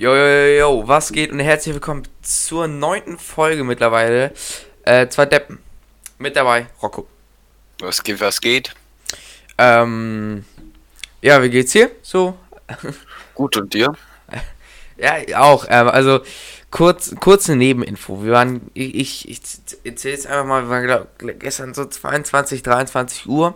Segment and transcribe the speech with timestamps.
[0.00, 4.32] Jo, jo, jo, was geht und herzlich willkommen zur neunten Folge mittlerweile.
[4.82, 5.58] Äh, zwei Deppen.
[6.16, 7.06] Mit dabei, Rocco.
[7.80, 8.74] Was geht, was geht?
[9.58, 10.46] Ähm,
[11.20, 11.90] ja, wie geht's hier?
[12.00, 12.34] So?
[13.34, 13.92] Gut und dir?
[14.96, 15.66] Ja, auch.
[15.68, 16.20] Ähm, also,
[16.70, 18.24] kurz, kurze Nebeninfo.
[18.24, 19.48] Wir waren, ich, ich, ich
[19.84, 23.54] erzähle jetzt einfach mal, wir waren glaub, gestern so 22, 23 Uhr.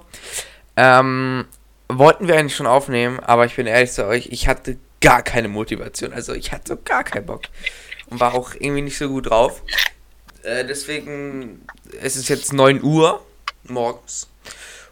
[0.76, 1.46] Ähm,
[1.88, 5.48] wollten wir eigentlich schon aufnehmen, aber ich bin ehrlich zu euch, ich hatte gar keine
[5.48, 6.12] Motivation.
[6.12, 7.42] Also ich hatte so gar keinen Bock.
[8.06, 9.62] Und war auch irgendwie nicht so gut drauf.
[10.42, 11.64] Äh, deswegen,
[12.00, 13.24] es ist jetzt 9 Uhr
[13.64, 14.28] morgens.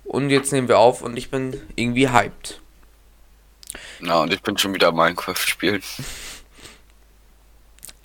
[0.05, 2.61] Und jetzt nehmen wir auf und ich bin irgendwie hyped.
[4.01, 5.83] Na, und ich bin schon wieder Minecraft spielen.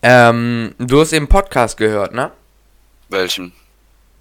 [0.01, 2.31] Ähm, du hast eben Podcast gehört, ne?
[3.09, 3.51] Welchen?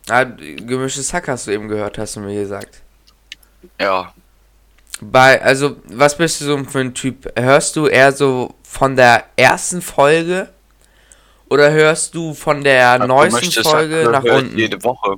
[0.09, 2.83] Ah, gemischtes Hack hast du eben gehört, hast du mir gesagt.
[3.79, 4.15] Ja.
[5.01, 7.31] Bei, also, was bist du so für ein Typ?
[7.39, 10.49] Hörst du eher so von der ersten Folge
[11.49, 14.59] oder hörst du von der neuesten Gemischtes Folge Hack nach unten?
[14.59, 15.17] Jede Woche.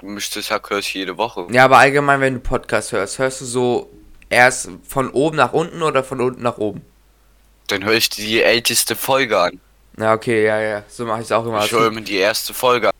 [0.00, 1.46] Gemischtes Hack höre ich jede Woche.
[1.50, 3.90] Ja, aber allgemein, wenn du Podcast hörst, hörst du so
[4.30, 6.82] erst von oben nach unten oder von unten nach oben?
[7.66, 9.60] Dann höre ich die älteste Folge an.
[9.98, 11.64] Ja, okay, ja, ja, so mache ich es auch immer.
[11.64, 12.94] Ich höre mir die erste Folge an.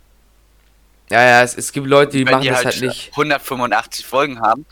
[1.11, 3.11] Ja, ja, es, es gibt Leute, die Wenn machen die das halt, halt nicht.
[3.13, 4.67] 185 Folgen haben,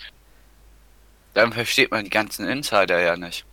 [1.36, 3.44] dann versteht man die ganzen Insider ja nicht.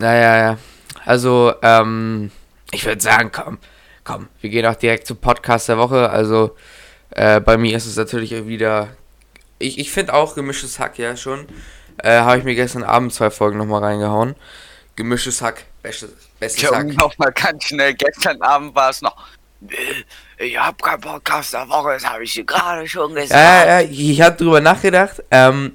[0.00, 0.58] Ja, ja, ja.
[1.06, 2.30] Also, ähm,
[2.70, 3.58] ich würde sagen, komm,
[4.04, 6.10] komm, wir gehen auch direkt zum Podcast der Woche.
[6.10, 6.54] Also,
[7.10, 8.88] äh, bei mir ist es natürlich wieder.
[9.58, 11.46] Ich, ich finde auch gemischtes Hack, ja, schon.
[12.02, 14.34] Äh, Habe ich mir gestern Abend zwei Folgen nochmal reingehauen.
[14.96, 16.74] Gemischtes Hack, bestes, bestes Ich Hack.
[16.74, 19.16] habe noch mal ganz schnell, gestern Abend war es noch.
[20.36, 23.30] Ich hab keinen Podcast der Woche, das habe ich dir gerade schon gesagt.
[23.30, 25.72] Ja, ja, ja, ich habe drüber nachgedacht, ähm,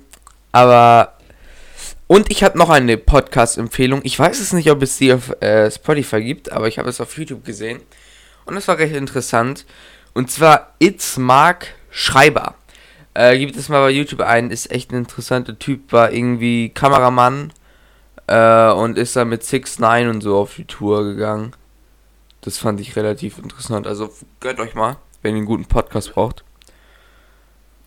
[0.51, 1.15] aber.
[2.11, 4.01] Und ich habe noch eine Podcast-Empfehlung.
[4.03, 6.99] Ich weiß es nicht, ob es die auf äh, Spotify gibt, aber ich habe es
[6.99, 7.79] auf YouTube gesehen.
[8.43, 9.65] Und das war recht interessant.
[10.13, 12.55] Und zwar It's Mark Schreiber.
[13.13, 17.53] Äh, gibt es mal bei YouTube ein, ist echt ein interessanter Typ, war irgendwie Kameramann
[18.27, 21.55] äh, und ist dann mit 6 9 und so auf die Tour gegangen.
[22.41, 23.87] Das fand ich relativ interessant.
[23.87, 26.43] Also gönnt euch mal, wenn ihr einen guten Podcast braucht.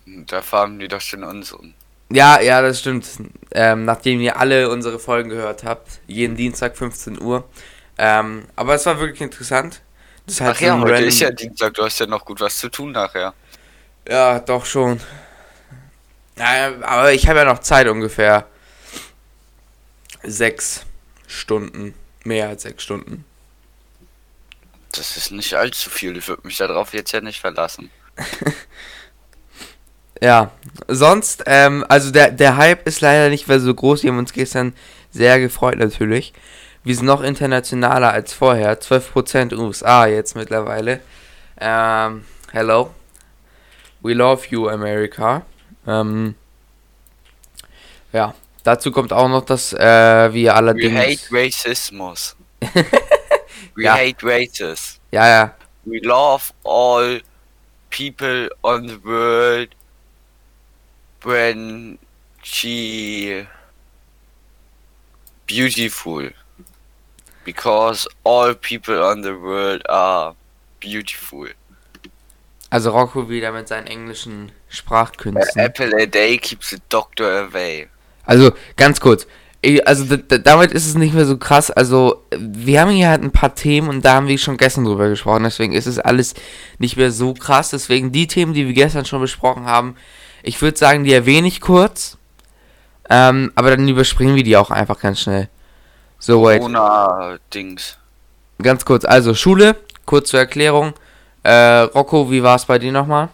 [0.07, 1.75] Da fahren die doch schon unseren.
[2.11, 3.07] Ja, ja, das stimmt.
[3.51, 7.47] Ähm, nachdem ihr alle unsere Folgen gehört habt, jeden Dienstag 15 Uhr.
[7.97, 9.81] Ähm, aber es war wirklich interessant.
[10.27, 12.57] Das halt Ach ja, heute random- ist ja Dienstag, du hast ja noch gut was
[12.57, 13.33] zu tun nachher.
[14.07, 14.99] Ja, doch schon.
[16.37, 18.45] Ja, aber ich habe ja noch Zeit ungefähr.
[20.23, 20.81] Sechs
[21.27, 21.93] Stunden.
[22.23, 23.23] Mehr als sechs Stunden.
[24.91, 27.89] Das ist nicht allzu viel, ich würde mich darauf jetzt ja nicht verlassen.
[30.21, 30.51] Ja,
[30.87, 34.03] sonst, ähm, also der, der Hype ist leider nicht mehr so groß.
[34.03, 34.73] Wir haben uns gestern
[35.11, 36.33] sehr gefreut natürlich.
[36.83, 38.79] Wir sind noch internationaler als vorher.
[38.79, 41.01] 12% USA jetzt mittlerweile.
[41.59, 42.91] Ähm, hello.
[44.01, 45.41] We love you, America.
[45.87, 46.35] Ähm,
[48.13, 48.33] ja,
[48.63, 49.77] dazu kommt auch noch, dass äh,
[50.33, 50.99] wir We allerdings...
[50.99, 52.35] hate Racismus.
[53.75, 53.95] We Ja.
[53.95, 54.99] hate races.
[55.11, 55.55] Ja, ja.
[55.85, 57.21] We love all
[57.89, 59.69] people on the world
[61.25, 61.97] when
[62.43, 63.45] she
[65.45, 66.29] beautiful.
[67.43, 70.35] Because all people on the world are
[70.79, 71.47] beautiful.
[72.71, 75.61] Also Rocco wieder mit seinen englischen Sprachkünsten.
[75.61, 77.87] Apple a day keeps the doctor away.
[78.25, 79.27] Also, ganz kurz.
[79.65, 81.71] Ich- Also, damit ist es nicht mehr so krass.
[81.71, 85.09] Also, wir haben hier halt ein paar Themen und da haben wir schon gestern drüber
[85.09, 85.43] gesprochen.
[85.43, 86.35] Deswegen ist es alles
[86.77, 87.71] nicht mehr so krass.
[87.71, 89.95] Deswegen die Themen, die wir gestern schon besprochen haben,
[90.43, 92.17] ich würde sagen, die erwähne ich kurz.
[93.09, 95.49] Ähm, aber dann überspringen wir die auch einfach ganz schnell.
[96.19, 96.61] So, wait.
[96.61, 97.97] Ohne Dings.
[98.61, 99.03] Ganz kurz.
[99.03, 99.77] Also, Schule.
[100.05, 100.93] Kurz zur Erklärung.
[101.41, 103.29] Äh, Rocco, wie war es bei dir nochmal?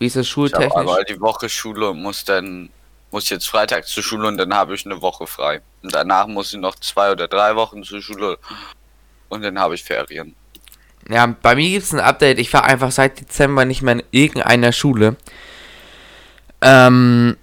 [0.00, 0.74] Wie ist das Ich schultechnisch?
[0.74, 2.68] habe aber die Woche Schule und muss dann
[3.10, 5.60] muss jetzt Freitag zur Schule und dann habe ich eine Woche frei.
[5.82, 8.38] Und danach muss ich noch zwei oder drei Wochen zur Schule
[9.28, 10.34] und dann habe ich Ferien.
[11.08, 12.38] Ja, bei mir gibt es ein Update.
[12.38, 15.16] Ich war einfach seit Dezember nicht mehr in irgendeiner Schule.
[16.60, 17.36] Ähm,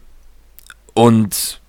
[0.93, 1.59] und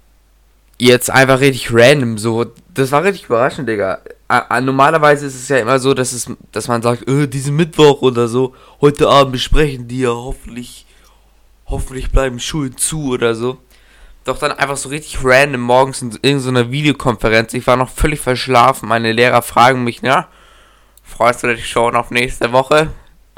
[0.78, 2.46] jetzt einfach richtig random so.
[2.74, 4.00] Das war richtig überraschend, Digga.
[4.28, 8.02] A normalerweise ist es ja immer so, dass es, dass man sagt, äh, diesen Mittwoch
[8.02, 10.84] oder so, heute Abend besprechen die ja hoffentlich,
[11.66, 13.58] hoffentlich bleiben Schulen zu oder so.
[14.26, 17.54] Doch dann einfach so richtig random morgens in irgendeiner Videokonferenz.
[17.54, 18.88] Ich war noch völlig verschlafen.
[18.88, 20.28] Meine Lehrer fragen mich, na,
[21.04, 22.90] freust du dich schon auf nächste Woche?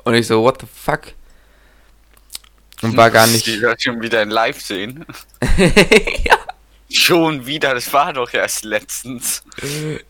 [0.05, 1.12] Und ich so, what the fuck?
[2.81, 3.46] Und war gar nicht.
[3.61, 5.05] Das schon wieder in live sehen.
[6.25, 6.38] ja.
[6.91, 9.43] Schon wieder, das war doch erst letztens.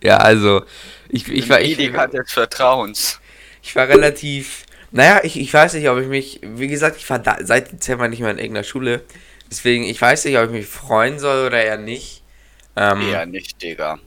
[0.01, 0.63] Ja, also,
[1.09, 3.19] ich, ich war, ich, hat jetzt Vertrauens.
[3.65, 7.19] ich war relativ, naja, ich, ich weiß nicht, ob ich mich, wie gesagt, ich war
[7.19, 9.03] da, seit Dezember nicht mehr in irgendeiner Schule.
[9.51, 12.23] Deswegen, ich weiß nicht, ob ich mich freuen soll oder eher nicht.
[12.77, 13.99] Ähm, Eher nicht, Digga.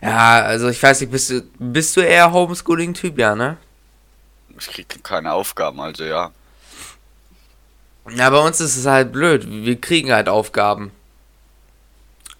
[0.00, 3.56] Ja, also ich weiß nicht, bist du, bist du eher Homeschooling-Typ, ja, ne?
[4.58, 6.32] Ich krieg keine Aufgaben, also ja.
[8.10, 9.46] Ja, bei uns ist es halt blöd.
[9.46, 10.90] Wir kriegen halt Aufgaben.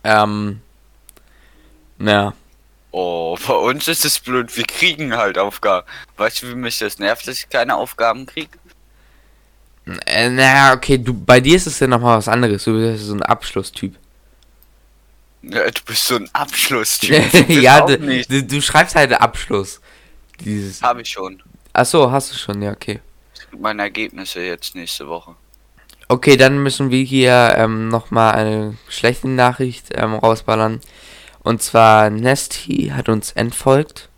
[0.04, 0.60] Ähm.
[1.98, 2.34] Ja.
[2.90, 5.86] Oh, bei uns ist es blöd, wir kriegen halt Aufgaben.
[6.16, 8.50] Weißt du, wie mich das nervt, dass ich keine Aufgaben krieg?
[10.06, 12.64] Äh, naja, okay, du, bei dir ist es ja nochmal was anderes.
[12.64, 13.96] Du bist so ein Abschlusstyp.
[15.42, 17.48] Ja, du bist so ein Abschlusstyp.
[17.48, 19.80] Ja, du, du, du schreibst halt Abschluss.
[20.40, 20.82] Dieses.
[20.82, 21.42] Habe ich schon.
[21.72, 23.00] Achso, hast du schon, ja, okay.
[23.58, 25.34] Meine Ergebnisse jetzt nächste Woche.
[26.08, 30.80] Okay, dann müssen wir hier ähm, nochmal eine schlechte Nachricht ähm, rausballern.
[31.42, 34.08] Und zwar Nesty hat uns entfolgt,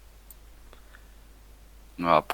[1.96, 2.24] Ja,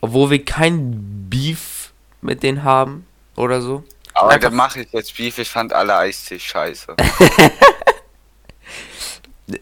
[0.00, 1.83] obwohl wir kein Beef
[2.24, 3.06] mit denen haben
[3.36, 3.84] oder so.
[4.14, 6.96] Aber Einfach- dann mache ich jetzt Beef, ich fand alle Eistee scheiße.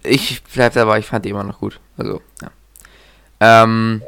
[0.05, 1.81] Ich bleib dabei, ich fand die immer noch gut.
[1.97, 2.51] Also, ja.
[3.41, 4.01] Ähm,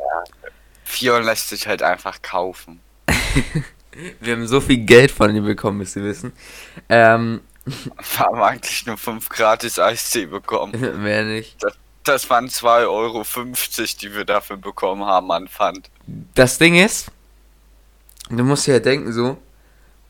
[0.84, 2.80] Fion lässt sich halt einfach kaufen.
[4.20, 6.32] wir haben so viel Geld von ihm bekommen, müsst ihr wissen.
[6.88, 11.02] Ähm, Wir haben eigentlich nur 5 gratis Eistee bekommen.
[11.02, 11.56] mehr nicht.
[12.04, 13.24] Das waren 2,50 Euro,
[14.00, 15.90] die wir dafür bekommen haben an Pfand.
[16.34, 17.10] Das Ding ist,
[18.36, 19.36] du musst dir ja denken so,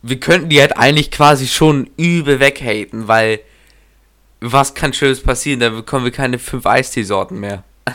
[0.03, 3.41] wir könnten die halt eigentlich quasi schon übel weghaten, weil
[4.41, 5.61] was kann Schönes passieren?
[5.61, 7.65] Da bekommen wir keine fünf Eisteesorten mehr.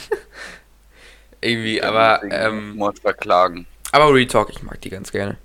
[1.42, 3.66] Irgendwie, aber, ähm, Mord verklagen.
[3.92, 5.38] aber Retalk, ich mag die ganz gerne.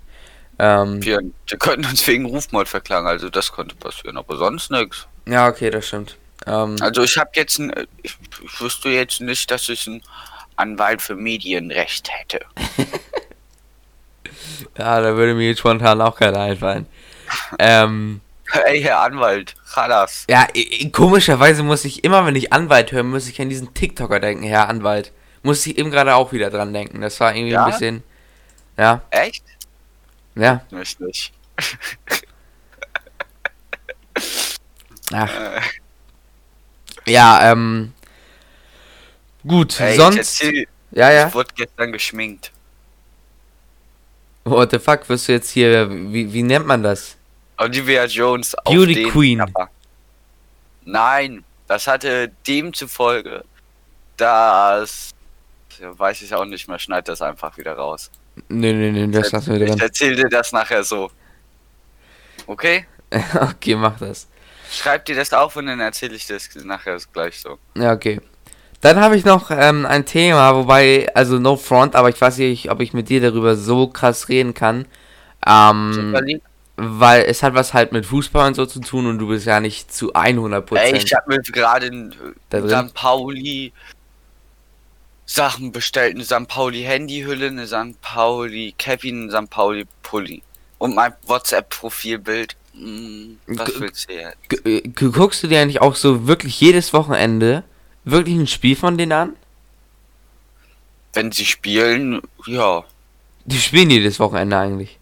[0.58, 5.06] Ähm, Wir, wir könnten uns wegen Rufmord verklagen, also das konnte passieren, aber sonst nichts.
[5.26, 6.16] ja, okay, das stimmt.
[6.46, 7.72] Ähm, Also ich habe jetzt ein,
[8.02, 10.02] ich, ich wüsste jetzt nicht, dass ich einen
[10.56, 12.40] Anwalt für Medienrecht hätte.
[14.78, 16.86] ja, da würde mir jetzt spontan auch keiner einfallen.
[17.58, 18.20] Ähm,
[18.66, 20.24] Ey, Herr Anwalt, Chalas.
[20.28, 20.46] ja,
[20.92, 24.68] komischerweise muss ich immer, wenn ich Anwalt höre, muss ich an diesen TikToker denken, Herr
[24.68, 25.12] Anwalt.
[25.42, 27.00] Muss ich eben gerade auch wieder dran denken.
[27.00, 27.64] Das war irgendwie Ja?
[27.64, 28.02] ein bisschen.
[28.78, 29.44] Ja, Echt?
[30.36, 30.62] ja.
[30.70, 31.32] Mich nicht.
[35.12, 35.30] Ach.
[35.30, 35.60] Äh,
[37.06, 37.92] Ja, ähm.
[39.46, 40.16] Gut, ey, sonst.
[40.16, 41.28] erzähl, Ja, ja.
[41.28, 42.50] ich wurde gestern geschminkt.
[44.44, 45.90] What the fuck, wirst du jetzt hier.
[45.90, 47.16] Wie, wie nennt man das?
[47.56, 49.38] Olivia Jones auf Beauty den Queen.
[49.38, 49.70] Cover.
[50.84, 53.44] Nein, das hatte demzufolge,
[54.16, 55.10] dass.
[55.80, 58.10] Weiß ich auch nicht mehr, schneid das einfach wieder raus.
[58.48, 59.80] Nö, nö, nö, das lassen wir Ich drin.
[59.80, 61.10] erzähl dir das nachher so.
[62.46, 62.86] Okay?
[63.40, 64.28] okay, mach das.
[64.70, 67.58] Schreib dir das auf und dann erzähle ich das nachher gleich so.
[67.76, 68.20] Ja, okay.
[68.84, 72.70] Dann habe ich noch ähm, ein Thema, wobei, also no front, aber ich weiß nicht,
[72.70, 74.84] ob ich mit dir darüber so krass reden kann.
[75.46, 76.38] Ähm,
[76.76, 79.58] weil es hat was halt mit Fußball und so zu tun und du bist ja
[79.60, 80.76] nicht zu 100%.
[80.76, 82.14] Ey, ich hab mir gerade in
[82.50, 82.88] Da drin?
[82.88, 82.94] St.
[82.94, 83.72] Pauli
[85.24, 86.14] Sachen bestellt.
[86.16, 86.46] Eine St.
[86.46, 87.98] Pauli Handyhülle, eine St.
[88.02, 89.48] Pauli Kevin, eine St.
[89.48, 90.42] Pauli Pulli.
[90.76, 92.54] Und mein WhatsApp-Profilbild.
[92.74, 94.36] Hm, was willst du jetzt?
[94.50, 97.64] G- äh, guckst du dir eigentlich auch so wirklich jedes Wochenende
[98.04, 99.36] wirklich ein Spiel von denen an?
[101.12, 102.84] Wenn sie spielen, ja.
[103.44, 104.98] Die spielen jedes Wochenende eigentlich.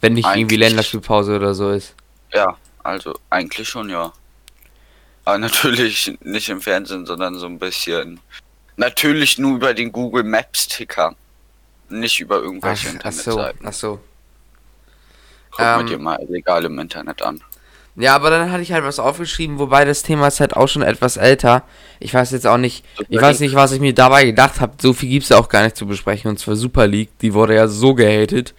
[0.00, 0.58] Wenn nicht irgendwie Eigentlich.
[0.60, 1.94] Länderspielpause oder so ist.
[2.32, 4.12] Ja, also eigentlich schon, ja.
[5.24, 8.20] Aber natürlich nicht im Fernsehen, sondern so ein bisschen.
[8.76, 11.14] Natürlich nur über den Google Maps Ticker.
[11.88, 13.66] Nicht über irgendwelche Ach, ach so, Internetseiten.
[13.66, 14.00] ach so.
[15.50, 17.42] Guck Ähm, mir dir mal legal im Internet an.
[18.00, 20.82] Ja, aber dann hatte ich halt was aufgeschrieben, wobei das Thema ist halt auch schon
[20.82, 21.64] etwas älter.
[21.98, 24.74] Ich weiß jetzt auch nicht, ich weiß nicht, was ich mir dabei gedacht habe.
[24.80, 26.30] So viel gibt's ja auch gar nicht zu besprechen.
[26.30, 28.54] Und zwar Super League, die wurde ja so gehatet.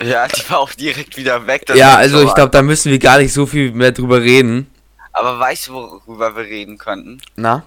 [0.00, 1.64] Ja, die war auch direkt wieder weg.
[1.74, 4.70] ja, also so ich glaube, da müssen wir gar nicht so viel mehr drüber reden.
[5.12, 7.20] Aber weißt du, worüber wir reden könnten?
[7.34, 7.64] Na?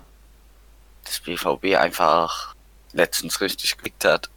[1.03, 2.55] Dass BVB einfach
[2.93, 4.29] letztens richtig gekriegt hat.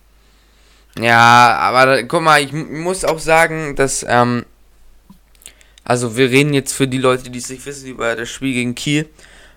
[0.98, 4.46] Ja, aber guck mal, ich muss auch sagen, dass, ähm,
[5.84, 8.74] also wir reden jetzt für die Leute, die es nicht wissen, über das Spiel gegen
[8.74, 9.08] Kiel.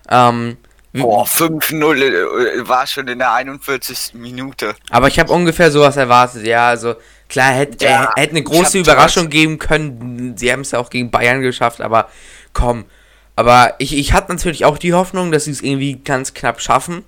[0.08, 0.56] Ähm,
[0.92, 4.14] Boah, 5-0 äh, war schon in der 41.
[4.14, 4.74] Minute.
[4.90, 6.94] aber ich habe ungefähr sowas erwartet, ja, also
[7.28, 10.36] klar, hätte Ja, äh, hätte eine ich große Überraschung geben können.
[10.36, 12.08] Sie haben es ja auch gegen Bayern geschafft, aber
[12.52, 12.86] komm.
[13.34, 17.04] Aber ich, ich hatte natürlich auch die Hoffnung, dass sie es irgendwie ganz knapp schaffen.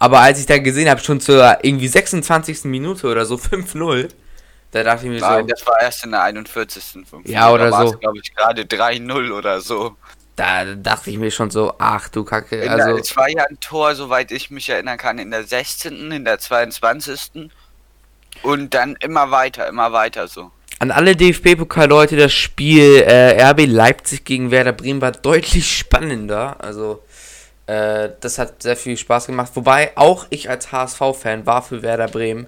[0.00, 2.64] Aber als ich dann gesehen habe, schon zur irgendwie 26.
[2.64, 4.08] Minute oder so 5-0,
[4.72, 7.06] da dachte ich mir Nein, so, das war erst in der 41.
[7.08, 7.92] 5 Ja, oder da so.
[7.92, 9.96] glaube ich, gerade 3-0 oder so.
[10.34, 13.60] da dachte ich mir schon so, ach du Kacke, In also es war ja ein
[13.60, 17.50] Tor, soweit ich mich erinnern kann, in der 16., in der 22.
[18.42, 20.50] Und dann immer weiter, immer weiter so.
[20.78, 27.04] an alle DFB-Pokal-Leute, das Spiel äh, RB Leipzig gegen Werder Bremen war deutlich spannender, also
[27.66, 32.08] äh, das hat sehr viel Spaß gemacht, wobei auch ich als HSV-Fan war für Werder
[32.08, 32.46] Bremen.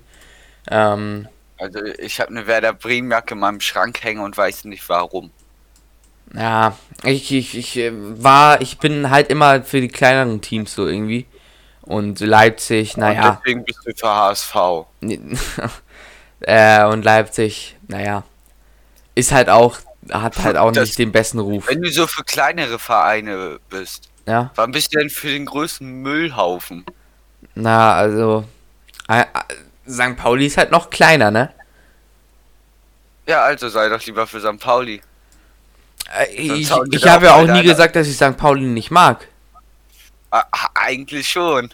[0.71, 4.88] Ähm, Also ich habe eine Werder Bremen Jacke in meinem Schrank hängen und weiß nicht
[4.88, 5.30] warum.
[6.34, 10.87] Ja, ich, ich, ich äh, war, ich bin halt immer für die kleineren Teams so
[10.87, 11.26] irgendwie.
[11.82, 13.40] Und Leipzig, Und naja.
[13.44, 14.56] deswegen bist du für HSV.
[16.40, 18.25] äh, und Leipzig, naja.
[19.14, 19.78] Ist halt auch,
[20.11, 21.68] hat halt auch Das- nicht den besten Ruf.
[21.68, 26.02] Wenn du so für kleinere Vereine bist, Ja, wann bist du denn für den größten
[26.02, 26.84] Müllhaufen?
[27.54, 28.44] na, also.
[29.88, 30.17] St.
[30.17, 31.53] Pauli ist halt noch kleiner, ne?
[33.26, 34.59] Ja, also sei doch lieber für St.
[34.61, 35.00] Pauli.
[36.19, 38.37] Äh, ich ich habe ja auch nie einer- gesagt, dass ich St.
[38.37, 39.29] Pauli nicht mag.
[40.31, 41.73] Ah, eigentlich schon.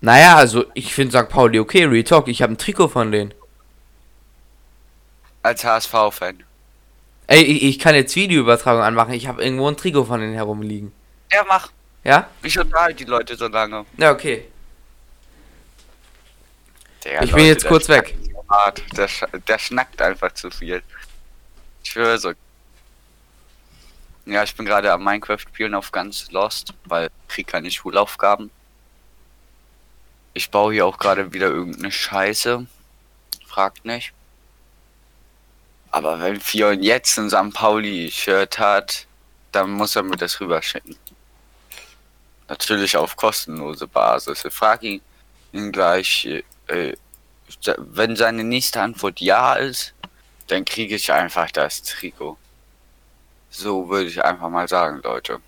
[0.00, 1.28] Naja, also ich finde St.
[1.28, 2.28] Pauli okay, Real Talk.
[2.28, 3.32] Ich habe ein Trikot von denen.
[5.42, 6.42] Als HSV-Fan.
[7.28, 9.14] Ey, ich, ich kann jetzt Videoübertragung anmachen.
[9.14, 10.92] Ich habe irgendwo ein Trikot von denen herumliegen.
[11.32, 11.70] Ja, mach.
[12.04, 12.28] Ja?
[12.42, 13.84] Ich unterhalte die Leute so lange.
[13.96, 14.46] Ja, okay.
[17.06, 18.16] Der Ich bin jetzt kurz weg.
[18.48, 18.82] Hart.
[18.96, 20.82] Der, sch der schnackt einfach zu viel.
[21.84, 22.32] Ich höre so.
[24.24, 28.50] Ja, ich bin gerade am Minecraft spielen auf ganz Lost, weil ich krieg keine Schulaufgaben.
[30.34, 32.66] Ich baue hier auch gerade wieder irgendeine Scheiße.
[33.46, 34.12] Fragt nicht.
[35.92, 37.54] Aber wenn Fion jetzt ein St.
[37.54, 39.06] Pauli-Shirt hat,
[39.52, 40.96] dann muss er mir das rüberschicken.
[42.48, 44.44] Natürlich auf kostenlose Basis.
[44.44, 45.00] Ich frage ihn,
[45.52, 46.94] ihn gleich, äh,
[47.76, 49.94] wenn seine nächste Antwort ja ist,
[50.48, 52.36] dann kriege ich einfach das Trikot.
[53.50, 55.40] So würde ich einfach mal sagen, Leute.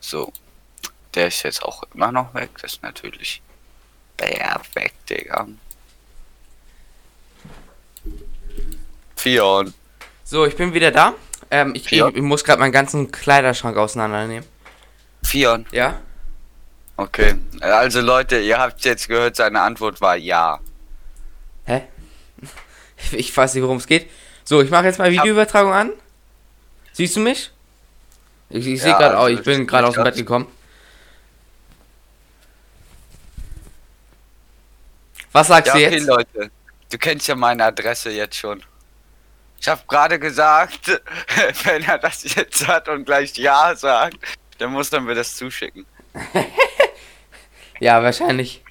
[0.00, 0.32] So.
[1.14, 2.50] Der ist jetzt auch immer noch weg.
[2.60, 3.42] Das ist natürlich
[4.16, 5.48] perfekt, Digga.
[9.16, 9.74] Fion.
[10.24, 11.14] So, ich bin wieder da.
[11.50, 14.46] Ähm, ich, ich, ich muss gerade meinen ganzen Kleiderschrank auseinandernehmen.
[15.30, 15.64] Fion.
[15.70, 16.00] Ja?
[16.96, 17.36] Okay.
[17.60, 20.58] Also Leute, ihr habt jetzt gehört, seine Antwort war ja.
[21.64, 21.82] Hä?
[23.12, 24.10] Ich weiß nicht, worum es geht.
[24.44, 25.90] So, ich mache jetzt mal Videoübertragung an.
[26.92, 27.50] Siehst du mich?
[28.50, 30.46] Ich, ich sehe Ja, gerade auch, also ich bin gerade aus dem Bett gekommen.
[35.32, 36.06] Was sagst Ja, du okay, jetzt?
[36.06, 36.50] Leute.
[36.90, 38.62] Du kennst ja meine Adresse jetzt schon.
[39.60, 41.00] Ich habe gerade gesagt,
[41.64, 44.18] wenn er das jetzt hat und gleich Ja sagt,
[44.60, 45.86] dann muss er mir das zuschicken.
[47.80, 48.62] Ja, wahrscheinlich.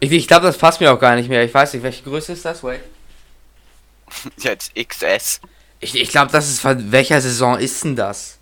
[0.00, 1.44] Ich, ich glaube, das passt mir auch gar nicht mehr.
[1.44, 2.62] Ich weiß nicht, welche Größe ist das?
[2.62, 2.80] Wait.
[4.38, 5.40] Jetzt XS.
[5.80, 8.38] Ich, ich glaube, das ist von welcher Saison ist denn das?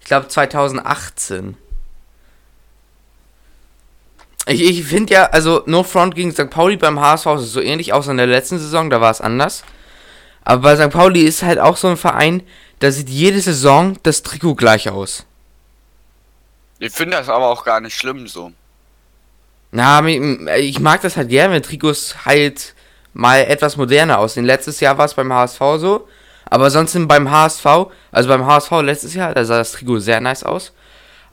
[0.00, 1.56] Ich glaube 2018.
[4.46, 6.50] Ich, ich finde ja, also No Front gegen St.
[6.50, 9.64] Pauli beim HSV ist so ähnlich, außer in der letzten Saison, da war es anders.
[10.44, 10.92] Aber bei St.
[10.92, 12.42] Pauli ist halt auch so ein Verein,
[12.78, 15.26] da sieht jede Saison das Trikot gleich aus.
[16.78, 18.52] Ich finde das aber auch gar nicht schlimm so.
[19.72, 22.74] Na, ich mag das halt gerne, wenn Trikots halt
[23.12, 24.44] mal etwas moderner aussehen.
[24.44, 26.08] Letztes Jahr war es beim HSV so,
[26.44, 27.66] aber sonst beim HSV,
[28.12, 30.72] also beim HSV letztes Jahr, da sah das Trikot sehr nice aus.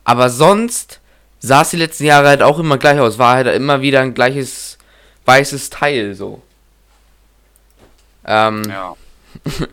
[0.04, 1.00] Aber sonst
[1.40, 3.18] sah es die letzten Jahre halt auch immer gleich aus.
[3.18, 4.78] War halt immer wieder ein gleiches
[5.26, 6.42] weißes Teil so.
[8.26, 8.96] Ähm, Ja.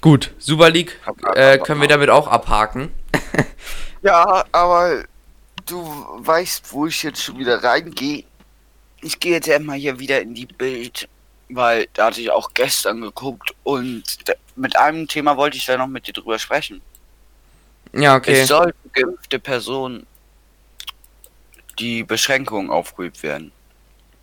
[0.00, 0.98] gut, Super League
[1.34, 2.92] äh, können wir damit auch abhaken.
[4.02, 5.04] Ja, aber
[5.66, 5.82] du
[6.18, 8.24] weißt, wo ich jetzt schon wieder reingehe.
[9.00, 11.08] Ich gehe jetzt einmal hier wieder in die Bild,
[11.48, 14.02] weil da hatte ich auch gestern geguckt und
[14.56, 16.80] mit einem Thema wollte ich da noch mit dir drüber sprechen.
[17.92, 18.40] Ja, okay.
[18.40, 20.06] Es soll für geimpfte Personen
[21.78, 23.52] die Beschränkungen aufgehoben werden.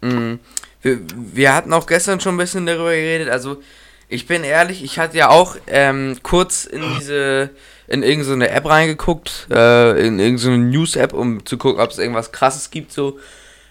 [0.01, 0.39] Mhm.
[0.82, 3.29] Wir, wir hatten auch gestern schon ein bisschen darüber geredet.
[3.29, 3.62] Also,
[4.08, 7.50] ich bin ehrlich, ich hatte ja auch ähm, kurz in diese,
[7.88, 12.72] in irgendeine App reingeguckt, äh, in irgendeine News-App, um zu gucken, ob es irgendwas krasses
[12.72, 13.20] gibt, so.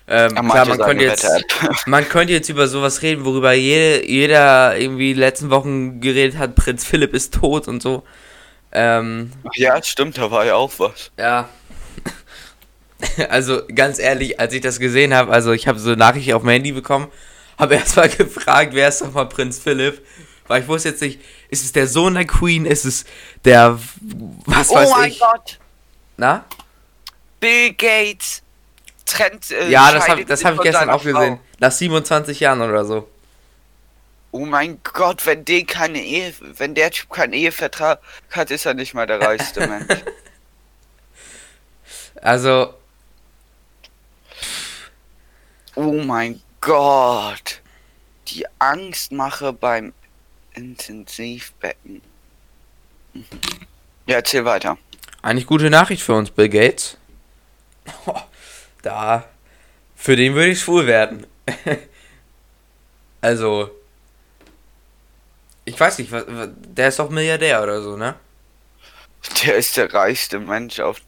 [0.06, 1.26] Ähm, Ja, klar, man könnte jetzt,
[1.86, 6.84] man könnte jetzt über sowas reden, worüber jede, jeder irgendwie letzten Wochen geredet hat, Prinz
[6.84, 8.04] Philipp ist tot und so.
[8.72, 11.10] Ähm, Ja, stimmt, da war ja auch was.
[11.18, 11.48] ja.
[13.28, 16.42] Also ganz ehrlich, als ich das gesehen habe, also ich habe so eine Nachricht auf
[16.42, 17.08] mein Handy bekommen,
[17.58, 20.00] habe erstmal gefragt, wer ist doch mal Prinz Philipp?
[20.46, 23.04] Weil ich wusste jetzt nicht, ist es der Sohn der Queen, ist es
[23.44, 23.78] der,
[24.46, 25.18] was oh weiß mein ich?
[25.20, 25.58] Gott!
[26.16, 26.44] Na?
[27.40, 28.42] Bill Gates
[29.06, 29.50] trennt.
[29.50, 31.38] Äh, Ja, das habe das hab ich gestern auch gesehen.
[31.58, 33.08] Nach 27 Jahren oder so.
[34.32, 38.00] Oh mein Gott, wenn der keine Ehe, wenn der Typ keinen Ehevertrag
[38.32, 40.02] hat, ist er nicht mal der reichste Mensch.
[42.20, 42.74] Also,
[45.76, 47.60] Oh mein Gott.
[48.28, 49.92] Die Angstmache beim
[50.54, 52.02] Intensivbecken.
[53.12, 53.24] Mhm.
[54.06, 54.78] Ja, erzähl weiter.
[55.22, 56.96] eigentlich gute Nachricht für uns, Bill Gates.
[58.82, 59.24] Da,
[59.96, 61.26] für den würde ich schwul werden.
[63.22, 63.70] also,
[65.64, 68.14] ich weiß nicht, was, der ist doch Milliardär oder so, ne?
[69.42, 71.00] Der ist der reichste Mensch auf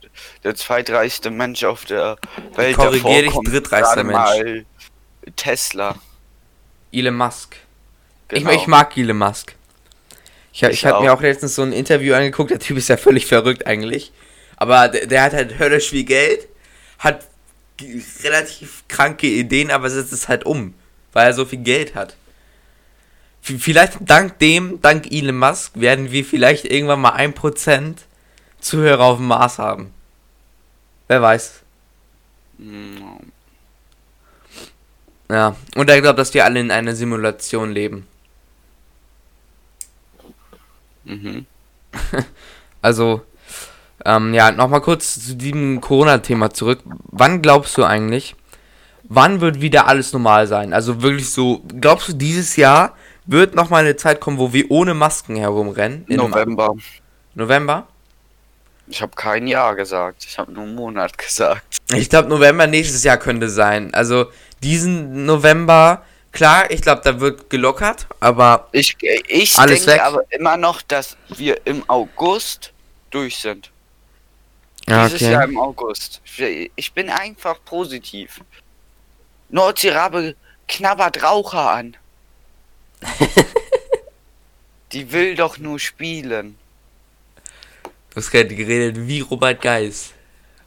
[0.42, 2.16] der zweitreichste Mensch auf der
[2.54, 2.76] Welt.
[2.76, 4.64] korrigier Davor dich, drittreichster mal
[5.36, 5.96] Tesla.
[6.92, 7.56] Elon Musk.
[8.28, 8.50] Genau.
[8.50, 9.54] Ich, ich mag Elon Musk.
[10.52, 11.20] Ich, hab- Ich ich habe mir auch.
[11.20, 14.12] letztens so ein Interview angeguckt, der Typ ist ja völlig verrückt eigentlich.
[14.56, 16.48] Aber der, der hat halt höllisch viel Geld,
[16.98, 17.26] hat
[18.24, 20.72] relativ kranke Ideen, aber setzt es halt um,
[21.12, 22.16] weil er so viel Geld hat.
[23.42, 27.94] Vielleicht dank dem, dank Elon Musk, werden wir vielleicht irgendwann mal 1%
[28.60, 29.92] Zuhörer auf dem Mars haben.
[31.06, 31.60] Wer weiß.
[32.58, 32.96] Mm,
[35.30, 38.06] Ja, und er glaubt, dass wir alle in einer Simulation leben.
[41.06, 41.46] Mhm.
[42.82, 43.22] Also,
[44.04, 46.80] ähm, ja, nochmal kurz zu diesem Corona-Thema zurück.
[47.10, 48.36] Wann glaubst du eigentlich,
[49.08, 50.72] wann wird wieder alles normal sein?
[50.72, 52.94] Also wirklich so, glaubst du, dieses Jahr
[53.24, 56.04] wird nochmal eine Zeit kommen, wo wir ohne Masken herumrennen?
[56.08, 56.74] November.
[57.34, 57.88] November?
[58.86, 60.24] Ich habe kein Jahr gesagt.
[60.24, 61.78] Ich habe nur einen Monat gesagt.
[61.92, 63.92] Ich glaube, November nächstes Jahr könnte sein.
[63.94, 64.26] Also,
[64.62, 66.02] diesen November,
[66.36, 68.96] klar, ich glaube, da wird gelockert, aber Ich,
[69.28, 70.02] ich Alles denke weg?
[70.02, 72.72] aber immer noch, dass wir im August
[73.10, 73.70] durch sind.
[74.88, 76.20] ja, Dieses Jahr im August.
[76.24, 78.40] Ich- Ich bin einfach positiv.
[79.48, 80.34] Nordseerabe
[80.68, 81.96] knabbert Raucher an.
[84.92, 86.56] Die will doch nur spielen.
[88.10, 90.12] Du hast gerade geredet wie Robert Geis.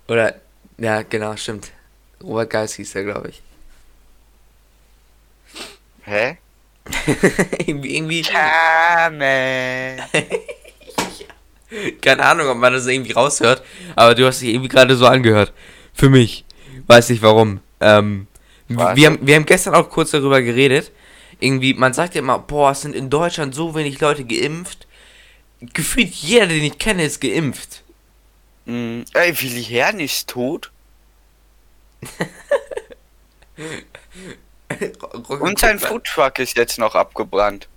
[0.07, 0.35] Oder,
[0.77, 1.71] ja, genau, stimmt.
[2.21, 3.41] Robert Geis hieß er, glaube ich.
[6.09, 6.37] Hä?
[7.67, 9.97] irgendwie, irgendwie, Kame.
[12.01, 13.63] keine Ahnung, ob man das irgendwie raushört,
[13.95, 15.53] aber du hast dich irgendwie gerade so angehört.
[15.93, 16.45] Für mich.
[16.87, 17.59] Weiß nicht warum.
[17.79, 18.25] Ähm,
[18.69, 18.95] Was?
[18.95, 20.91] wir, haben, wir haben gestern auch kurz darüber geredet.
[21.39, 24.87] Irgendwie, man sagt ja immer, boah, es sind in Deutschland so wenig Leute geimpft.
[25.61, 27.83] Gefühlt jeder, den ich kenne, ist geimpft.
[28.65, 30.71] Hm, Ey, Willi Herrn ist tot.
[35.27, 37.67] Und sein Foodtruck ist jetzt noch abgebrannt.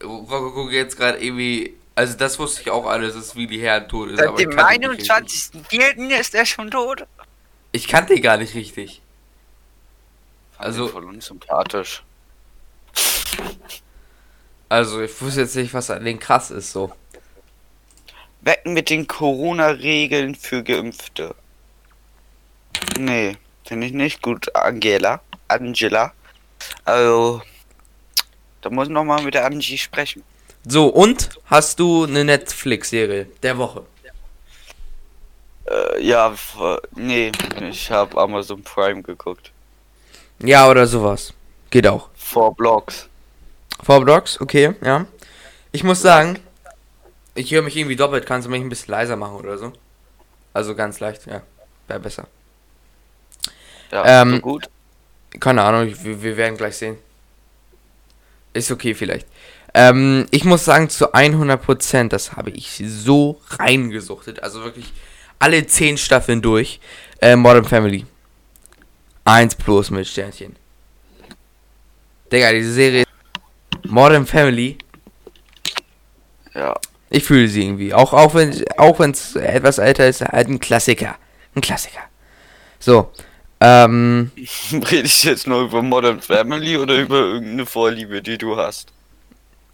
[0.00, 1.74] Guckt jetzt gerade irgendwie.
[1.94, 4.18] Also, das wusste ich auch alles, dass Willi Herrn tot ist.
[4.18, 5.50] Seit dem kannte ihn nicht richtig.
[5.72, 6.20] 21.04.
[6.20, 7.06] ist er schon tot.
[7.72, 9.02] Ich kannte ihn gar nicht richtig.
[10.58, 12.02] Also Also- voll unsympathisch.
[14.68, 16.92] Also, ich wusste jetzt nicht, was an den krass ist, so.
[18.40, 21.34] Wecken mit den Corona-Regeln für Geimpfte.
[22.98, 25.20] Nee, finde ich nicht gut, Angela.
[25.52, 26.12] Angela.
[26.84, 27.42] Also,
[28.60, 30.22] da muss noch mal mit der Angie sprechen.
[30.66, 33.84] So, und hast du eine Netflix-Serie der Woche?
[35.68, 36.34] Äh, ja,
[36.92, 39.50] nee, ich habe Amazon Prime geguckt.
[40.40, 41.32] Ja, oder sowas.
[41.70, 42.08] Geht auch.
[42.14, 43.08] Four Blocks.
[43.82, 45.06] Four Blocks, okay, ja.
[45.72, 46.38] Ich muss sagen,
[47.34, 48.26] ich höre mich irgendwie doppelt.
[48.26, 49.72] Kannst du mich ein bisschen leiser machen oder so?
[50.52, 51.42] Also ganz leicht, ja.
[51.88, 52.26] Wäre besser.
[53.90, 54.70] Ja, Ähm, so gut.
[55.40, 56.96] Keine Ahnung, ich- wir, werden gleich sehen.
[58.52, 59.26] Ist okay vielleicht.
[59.74, 64.42] Ähm, ich muss sagen, zu 100%, das habe ich so reingesuchtet.
[64.42, 64.92] Also wirklich
[65.38, 66.80] alle 10 Staffeln durch.
[67.20, 68.04] Äh, Modern Family.
[69.24, 70.56] 1 plus mit Sternchen.
[72.30, 73.04] Digga, diese Serie.
[73.84, 74.76] Modern Family.
[76.54, 76.74] Ja.
[77.10, 77.94] Ich fühle sie irgendwie.
[77.94, 81.16] Auch, auch wenn auch es etwas älter ist, halt ein Klassiker.
[81.54, 82.00] Ein Klassiker.
[82.78, 83.12] So.
[83.64, 84.32] Ähm.
[84.72, 88.92] Rede ich jetzt nur über Modern Family oder über irgendeine Vorliebe, die du hast?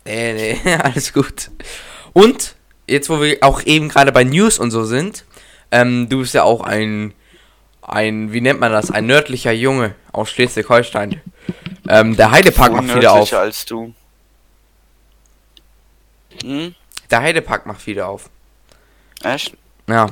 [0.05, 1.51] Nee, nee, alles gut.
[2.12, 2.55] Und,
[2.87, 5.24] jetzt wo wir auch eben gerade bei News und so sind,
[5.70, 7.14] ähm, du bist ja auch ein,
[7.81, 11.22] ein, wie nennt man das, ein nördlicher Junge aus Schleswig-Holstein.
[11.88, 13.33] Ähm, der Heidepark macht wieder auf.
[13.33, 13.94] Als du.
[16.42, 16.74] Hm?
[17.11, 18.29] Der Heidepark macht wieder auf.
[19.22, 19.57] Echt?
[19.87, 20.09] Ja.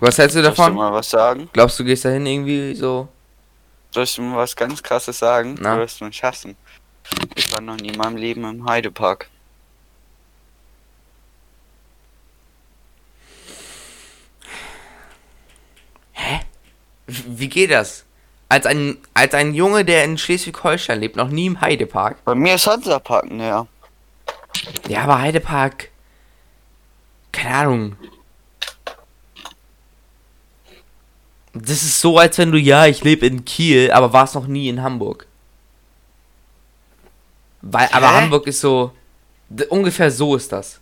[0.00, 0.74] Was hältst du Soll ich dir davon?
[0.74, 1.48] mal was sagen?
[1.52, 3.08] Glaubst du, gehst dahin irgendwie so?
[3.90, 5.56] Soll ich dir mal was ganz krasses sagen?
[5.60, 5.74] Na?
[5.74, 6.56] Du wirst mich hassen.
[7.34, 9.28] Ich war noch nie in meinem Leben im Heidepark.
[17.06, 18.04] Wie geht das?
[18.48, 22.24] als ein, als ein Junge, der in Schleswig-Holstein lebt, noch nie im Heidepark.
[22.24, 23.66] Bei mir ist Hansapark näher.
[24.88, 25.90] Ja, aber Heidepark.
[27.32, 27.96] Keine Ahnung.
[31.54, 34.68] Das ist so, als wenn du, ja, ich lebe in Kiel, aber warst noch nie
[34.68, 35.26] in Hamburg.
[37.62, 38.20] Weil, aber Hä?
[38.22, 38.92] Hamburg ist so.
[39.70, 40.78] Ungefähr so ist das.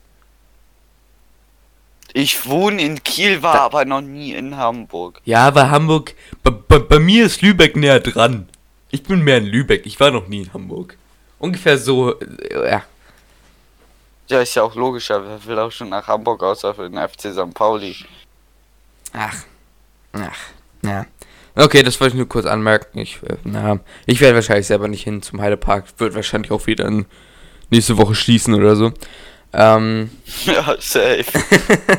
[2.13, 5.21] Ich wohne in Kiel, war Da- aber noch nie in Hamburg.
[5.25, 6.15] Ja, aber Hamburg.
[6.43, 8.49] Bei mir ist Lübeck näher dran.
[8.91, 9.85] Ich bin mehr in Lübeck.
[9.87, 10.97] Ich war noch nie in Hamburg.
[11.39, 12.19] Ungefähr so.
[12.21, 12.83] äh, Ja.
[14.29, 15.23] Ja, ist ja auch logischer.
[15.25, 17.55] Wer will auch schon nach Hamburg außer für den FC St.
[17.55, 17.95] Pauli?
[19.13, 19.37] Ach.
[20.15, 20.37] Ach.
[20.87, 21.07] Ja.
[21.59, 22.99] Okay, das wollte ich nur kurz anmerken.
[22.99, 25.85] Ich, äh, na, ich werde wahrscheinlich selber nicht hin zum Heidepark.
[25.99, 26.91] Wird wahrscheinlich auch wieder
[27.71, 28.93] nächste Woche schließen oder so.
[29.53, 30.11] Ähm,
[30.45, 31.25] ja, safe.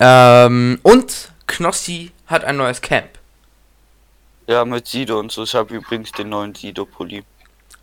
[0.00, 3.08] ähm, und Knossi hat ein neues Camp.
[4.46, 5.42] Ja, mit Sido und so.
[5.42, 7.22] Ich habe übrigens den neuen Sido-Pulli.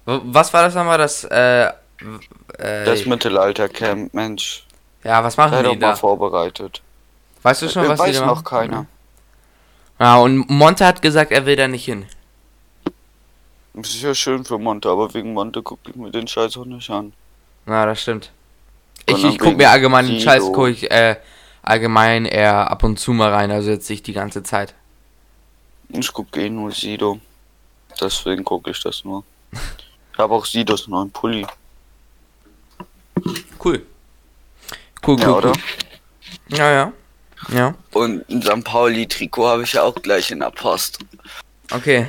[0.06, 0.98] Was war das nochmal?
[0.98, 1.72] Das, äh, äh,
[2.58, 4.66] Das Mittelalter-Camp, Mensch.
[5.04, 5.96] ja, was machen Sei doch die mal da?
[5.96, 6.82] vorbereitet.
[7.44, 8.46] Weißt du schon, Äh, was die weiß da noch machen?
[8.46, 8.86] keiner.
[10.00, 12.06] Ja, und Monte hat gesagt, er will da nicht hin.
[13.74, 16.66] Das ist ja schön für Monte, aber wegen Monte gucke ich mir den Scheiß auch
[16.66, 17.14] nicht an.
[17.66, 18.32] Na, das stimmt.
[19.06, 20.20] Ich, ich guck wegen mir allgemein den.
[20.20, 21.18] Scheiß, guck ich, äh,
[21.62, 24.74] allgemein eher ab und zu mal rein, also jetzt nicht die ganze Zeit.
[25.90, 27.20] Ich gucke eh nur Sido.
[28.00, 29.24] Deswegen gucke ich das nur.
[29.52, 31.46] Ich habe auch Sidos neuen Pulli.
[33.64, 33.86] Cool.
[35.06, 35.50] Cool, cool, Ja, oder?
[35.50, 36.58] cool.
[36.58, 36.94] Ja, ja.
[37.50, 37.76] Ja.
[37.94, 38.64] Und ein St.
[38.64, 41.00] Pauli-Trikot habe ich ja auch gleich in der Post.
[41.72, 42.08] Okay.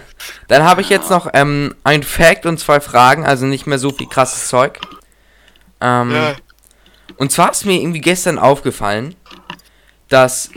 [0.49, 3.91] Dann habe ich jetzt noch ähm, ein Fact und zwei Fragen, also nicht mehr so
[3.91, 4.81] viel krasses Zeug.
[5.81, 6.15] Ähm,
[7.19, 9.15] Und zwar ist mir irgendwie gestern aufgefallen,
[10.09, 10.51] dass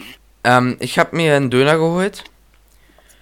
[0.43, 2.23] ähm, ich habe mir einen Döner geholt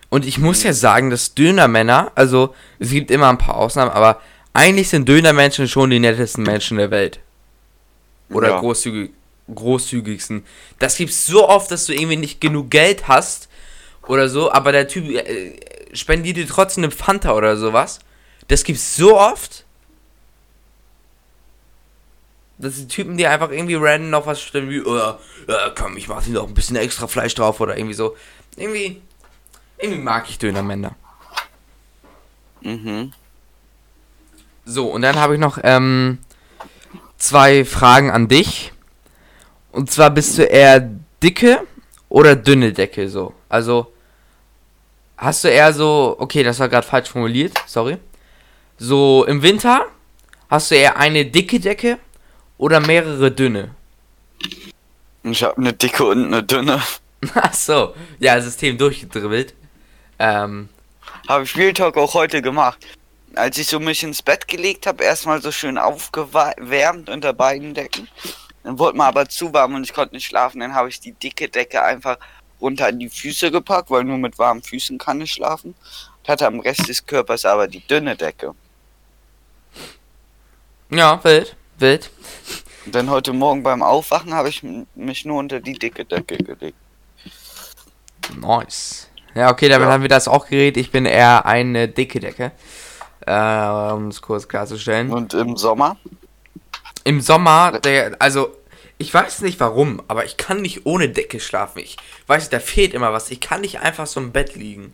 [0.10, 4.22] und ich muss ja sagen, dass Dönermänner, also es gibt immer ein paar Ausnahmen, aber
[4.54, 7.20] eigentlich sind Dönermenschen schon die nettesten Menschen der Welt.
[8.30, 8.60] Oder Ja.
[8.60, 9.12] großzügig,
[9.54, 10.46] großzügigsten.
[10.80, 13.50] Das gibt's so oft, dass du irgendwie nicht genug Geld hast
[14.08, 15.60] oder so, aber der Typ äh,
[15.94, 18.00] spendiert dir trotzdem eine Fanta oder sowas.
[18.48, 19.66] Das gibt's so oft.
[22.60, 25.20] Dass die Typen dir einfach irgendwie random noch was stellen wie, oh, ja,
[25.76, 28.16] komm, ich mach dir noch ein bisschen extra Fleisch drauf oder irgendwie so.
[28.56, 29.02] Irgendwie,
[29.78, 30.96] irgendwie mag ich Dönermänner.
[32.62, 33.14] Mhm.
[34.66, 36.18] So, und dann habe ich noch ähm,
[37.18, 38.74] zwei Fragen an dich.
[39.78, 40.90] Und zwar bist du eher
[41.22, 41.60] dicke
[42.10, 43.36] oder dünne Decke so?
[43.48, 43.94] Also
[45.16, 47.98] hast du eher so, okay, das war gerade falsch formuliert, sorry.
[48.80, 49.86] So im Winter
[50.50, 52.00] hast du eher eine dicke Decke
[52.58, 53.76] oder mehrere dünne?
[55.22, 56.82] Ich habe eine dicke und eine dünne.
[57.36, 59.54] Ach so, ja, System durchgedribbelt.
[60.18, 60.70] Ähm,
[61.28, 62.80] Habe ich Real Talk auch heute gemacht.
[63.36, 68.08] Als ich so mich ins Bett gelegt habe, erstmal so schön aufgewärmt unter beiden Decken.
[68.68, 70.60] Dann wurde mir aber zu warm und ich konnte nicht schlafen.
[70.60, 72.18] Dann habe ich die dicke Decke einfach
[72.60, 75.74] runter an die Füße gepackt, weil nur mit warmen Füßen kann ich schlafen.
[75.74, 78.54] Und hatte am Rest des Körpers aber die dünne Decke.
[80.90, 82.10] ja, wild, wild.
[82.86, 84.62] Und dann heute Morgen beim Aufwachen habe ich
[84.96, 86.76] mich nur unter die dicke Decke gelegt.
[88.36, 89.10] Nice.
[89.34, 89.94] Ja, okay, damit Ja.
[89.94, 90.76] haben wir das auch geredet.
[90.76, 92.52] Ich bin eher eine dicke Decke.
[93.26, 95.10] Äh, um es kurz klarzustellen.
[95.10, 95.96] Und im Sommer?
[97.06, 98.57] Im Sommer, der, also,
[98.98, 101.80] ich weiß nicht warum, aber ich kann nicht ohne Decke schlafen.
[101.80, 103.30] Ich weiß nicht, da fehlt immer was.
[103.30, 104.94] Ich kann nicht einfach so im Bett liegen.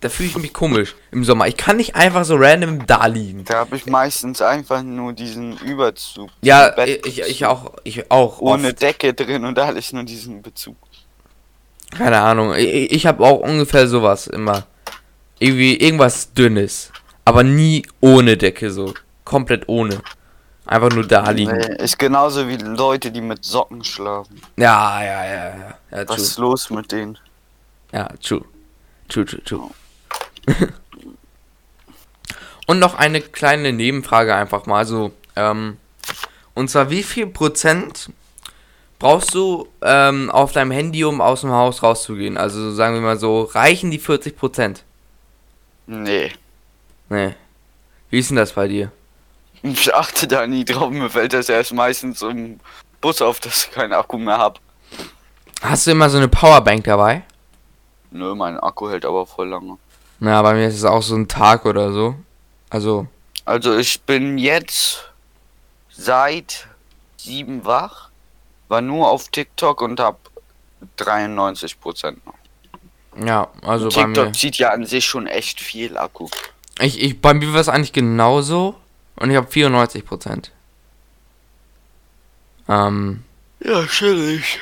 [0.00, 1.46] Da fühle ich mich komisch im Sommer.
[1.46, 3.44] Ich kann nicht einfach so random da liegen.
[3.44, 6.28] Da habe ich meistens einfach nur diesen Überzug.
[6.40, 8.40] Ja, ich, ich auch, ich auch.
[8.40, 8.82] Ohne oft.
[8.82, 10.76] Decke drin und alles nur diesen Bezug.
[11.90, 12.54] Keine Ahnung.
[12.56, 14.66] Ich, ich habe auch ungefähr sowas immer.
[15.38, 16.90] Irgendwie irgendwas Dünnes.
[17.24, 18.94] Aber nie ohne Decke so.
[19.24, 20.02] Komplett ohne.
[20.64, 21.56] Einfach nur da liegen.
[21.56, 24.40] Nee, ist genauso wie Leute, die mit Socken schlafen.
[24.56, 25.78] Ja, ja, ja, ja.
[25.90, 27.18] Ja, Was ist los mit denen?
[27.92, 28.44] Ja, true.
[29.08, 29.70] True, true, true.
[32.66, 35.12] Und noch eine kleine Nebenfrage einfach mal so.
[35.34, 35.78] Ähm,
[36.54, 38.10] und zwar, wie viel Prozent
[38.98, 42.36] brauchst du ähm, auf deinem Handy, um aus dem Haus rauszugehen?
[42.36, 44.84] Also sagen wir mal so, reichen die 40 Prozent?
[45.86, 46.32] Nee.
[47.08, 47.34] Nee.
[48.10, 48.92] Wie ist denn das bei dir?
[49.62, 50.90] Ich achte da nie drauf.
[50.90, 52.58] Mir fällt das erst meistens im
[53.00, 54.60] Bus auf, dass ich keinen Akku mehr hab.
[55.62, 57.22] Hast du immer so eine Powerbank dabei?
[58.10, 59.78] Nö, mein Akku hält aber voll lange.
[60.18, 62.16] Na, bei mir ist es auch so ein Tag oder so.
[62.70, 63.06] Also,
[63.44, 65.10] Also ich bin jetzt
[65.90, 66.66] seit
[67.16, 68.10] sieben wach,
[68.68, 70.18] war nur auf TikTok und hab
[70.96, 72.34] 93 Prozent noch.
[73.24, 74.14] Ja, also bei mir.
[74.14, 76.28] TikTok zieht ja an sich schon echt viel Akku.
[76.80, 78.74] Ich, ich, bei mir war es eigentlich genauso
[79.22, 80.50] und ich habe 94 Prozent.
[82.68, 83.24] Ähm,
[83.60, 84.58] Ja, chillig.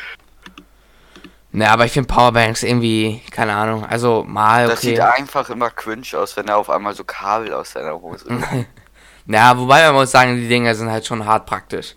[1.53, 5.11] ne, aber ich finde Powerbanks irgendwie, keine Ahnung, also mal Das sieht okay.
[5.19, 8.27] einfach immer cringe aus, wenn er auf einmal so Kabel aus seiner Hose.
[9.27, 11.95] Ja, wobei man muss sagen, die Dinger sind halt schon hart praktisch.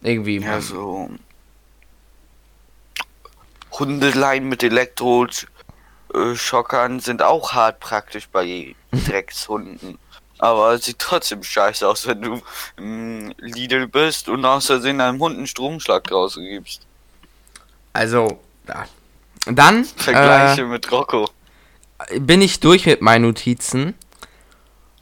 [0.00, 0.38] Irgendwie.
[0.38, 1.10] ja, so.
[3.72, 9.98] Hundeleien mit Elektroschockern sind auch hart praktisch bei Dreckshunden.
[10.38, 12.42] Aber es sieht trotzdem scheiße aus, wenn du
[12.76, 16.82] im Lidl bist und aus Versehen einem Hund einen Stromschlag draußen gibst.
[17.92, 18.86] Also, ja.
[19.46, 21.28] Dann Vergleiche mit Rocco.
[22.08, 23.94] äh, bin ich durch mit meinen Notizen.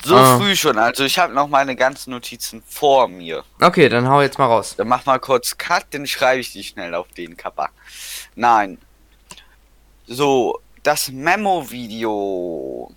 [0.05, 0.37] So Ah.
[0.37, 3.45] früh schon, also ich habe noch meine ganzen Notizen vor mir.
[3.61, 4.75] Okay, dann hau jetzt mal raus.
[4.77, 7.69] Dann mach mal kurz Cut, dann schreibe ich die schnell auf den Kappa.
[8.35, 8.79] Nein.
[10.09, 12.93] So, das Memo-Video.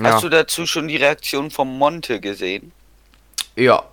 [0.00, 0.14] Ja.
[0.14, 2.72] Hast du dazu schon die Reaktion vom Monte gesehen?
[3.56, 3.84] ja.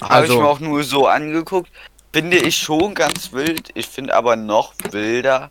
[0.00, 1.70] Habe ich Also- mir auch nur so angeguckt.
[2.12, 3.70] Finde ich schon ganz wild.
[3.74, 5.50] Ich finde aber noch wilder,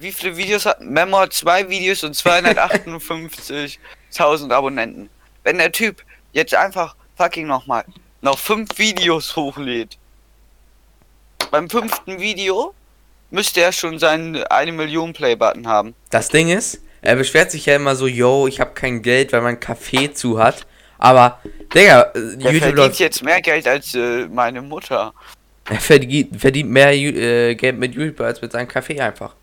[0.00, 5.08] wie viele Videos hat Memo hat zwei Videos und 258.000 Abonnenten.
[5.44, 7.86] Wenn der Typ jetzt einfach fucking nochmal
[8.20, 9.96] noch fünf Videos hochlädt.
[11.50, 12.74] Beim fünften Video
[13.30, 15.94] müsste er schon seinen eine Million Play-Button haben.
[16.10, 19.42] Das Ding ist, er beschwert sich ja immer so, yo, ich habe kein Geld, weil
[19.42, 20.66] mein Café zu hat.
[20.98, 21.38] Aber,
[21.74, 25.12] Digga, äh, Er YouTube verdient jetzt mehr Geld als äh, meine Mutter.
[25.68, 29.34] er verdient, verdient mehr äh, Geld mit YouTube als mit seinem Café einfach.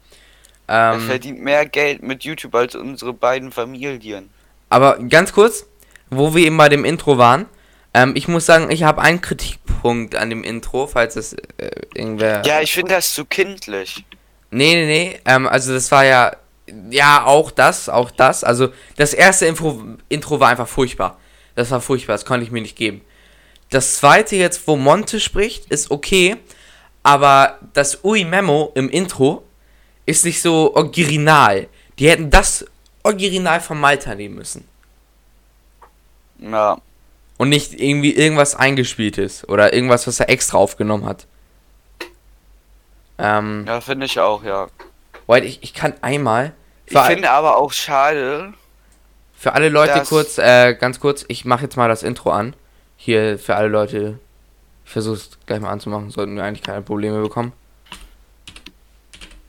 [0.65, 4.29] Er Ähm, verdient mehr Geld mit YouTube als unsere beiden Familien.
[4.69, 5.67] aber ganz kurz,
[6.09, 7.45] wo wir eben bei dem Intro waren,
[7.93, 12.41] ähm, ich muss sagen, ich habe einen Kritikpunkt an dem Intro, falls es äh, irgendwer...
[12.45, 14.05] Ja, ich finde das zu kindlich.
[14.49, 15.19] Nee, nee, nee.
[15.25, 16.31] Ähm, also das war ja.
[16.89, 18.43] Ja, auch das, auch das.
[18.43, 21.17] Also das erste Info, Intro war einfach furchtbar.
[21.55, 23.01] Das war furchtbar, das konnte ich mir nicht geben.
[23.69, 26.37] Das zweite jetzt, wo Monte spricht, ist okay.
[27.03, 29.43] Aber das Ui Memo im Intro
[30.05, 31.67] ist nicht so original.
[31.99, 32.65] Die hätten das
[33.03, 34.67] Original von Malta nehmen müssen.
[36.39, 36.79] Ja.
[37.37, 39.47] Und nicht irgendwie irgendwas eingespieltes.
[39.47, 41.25] Oder irgendwas, was er extra aufgenommen hat.
[43.17, 44.67] Ähm, Ja, finde ich auch, ja.
[45.27, 46.53] White, ich, ich kann einmal.
[46.91, 48.53] Ich finde aber auch schade,
[49.33, 52.55] Für alle Leute kurz, äh, ganz kurz, ich mache jetzt mal das Intro an.
[52.97, 54.19] Hier für alle Leute.
[54.85, 57.53] Ich versuche es gleich mal anzumachen, sollten wir eigentlich keine Probleme bekommen.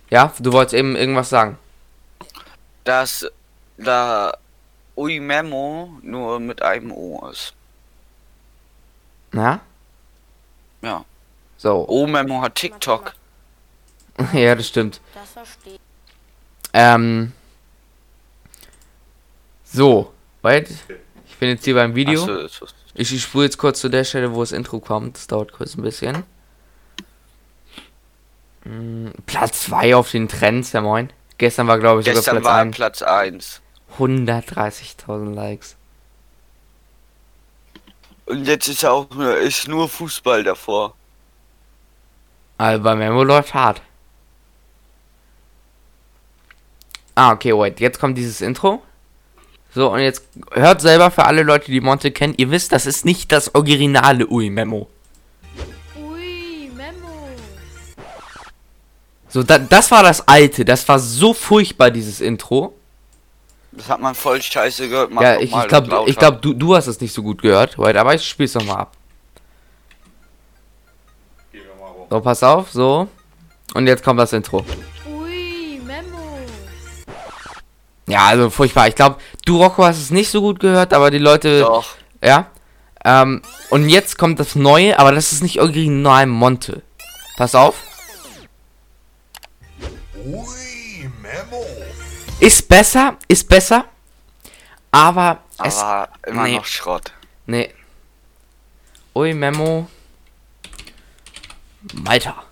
[0.09, 1.59] Ja, du wolltest eben irgendwas sagen.
[2.85, 3.27] dass
[3.79, 4.33] da
[4.97, 7.55] Ui Memo nur mit einem O ist.
[9.33, 9.61] Na?
[10.83, 11.05] Ja.
[11.57, 11.87] So.
[11.89, 13.15] O Memo hat TikTok.
[14.33, 15.01] ja, das stimmt.
[15.15, 15.81] Das verstehe ich.
[16.73, 17.33] Ähm.
[19.65, 20.13] So.
[20.43, 20.71] Wait.
[21.29, 22.47] Ich bin jetzt hier beim Video.
[22.47, 22.61] Ich.
[22.95, 25.17] Ich, spule jetzt kurz zu der Stelle, wo das Intro kommt.
[25.17, 26.25] Das dauert kurz ein bisschen.
[28.65, 31.11] Mm, Platz 2 auf den Trends, ja moin.
[31.39, 32.77] Gestern war, glaube ich, sogar Gestern Platz war 1.
[32.77, 33.61] Platz 1.
[33.99, 35.77] 130.000 Likes.
[38.27, 40.95] Und jetzt ist ja auch nur, ist nur Fußball davor.
[42.59, 43.83] Bei Memo läuft hart.
[47.15, 47.81] Ah, okay, wait.
[47.81, 48.83] Jetzt kommt dieses Intro.
[49.75, 52.35] So, und jetzt hört selber für alle Leute, die Monte kennen.
[52.37, 54.89] Ihr wisst, das ist nicht das originale Ui Memo.
[55.97, 57.29] Ui, Memo.
[59.29, 60.65] So, da, das war das alte.
[60.65, 62.75] Das war so furchtbar, dieses Intro.
[63.73, 65.11] Das hat man voll scheiße gehört.
[65.11, 67.79] Mach ja, ich, ich glaube, glaub, du, du hast es nicht so gut gehört.
[67.79, 68.93] Wait, aber ich spiel's noch mal ab.
[72.11, 73.09] So, pass auf, so.
[73.73, 74.67] Und jetzt kommt das Intro.
[78.07, 78.89] Ja, also furchtbar.
[78.89, 81.61] Ich glaube, du Rocco hast es nicht so gut gehört, aber die Leute.
[81.61, 81.95] Doch.
[82.23, 82.47] Ja.
[83.05, 86.83] Ähm, und jetzt kommt das Neue, aber das ist nicht original Monte.
[87.37, 87.83] Pass auf.
[90.25, 91.67] Ui, Memo.
[92.39, 93.87] Ist besser, ist besser.
[94.91, 95.79] Aber es.
[95.79, 96.57] Aber immer nee.
[96.57, 97.13] noch Schrott.
[97.47, 97.73] Nee.
[99.15, 99.89] Ui, Memo.
[101.95, 102.45] Malta.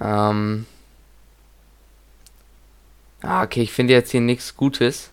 [0.00, 0.66] Ähm.
[3.22, 5.10] Ah, okay, ich finde jetzt hier nichts Gutes.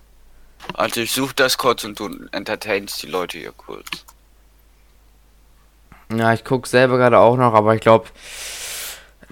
[0.73, 3.87] Also ich suche das kurz und du entertainst die Leute hier kurz.
[6.11, 8.07] Ja, ich gucke selber gerade auch noch, aber ich glaube,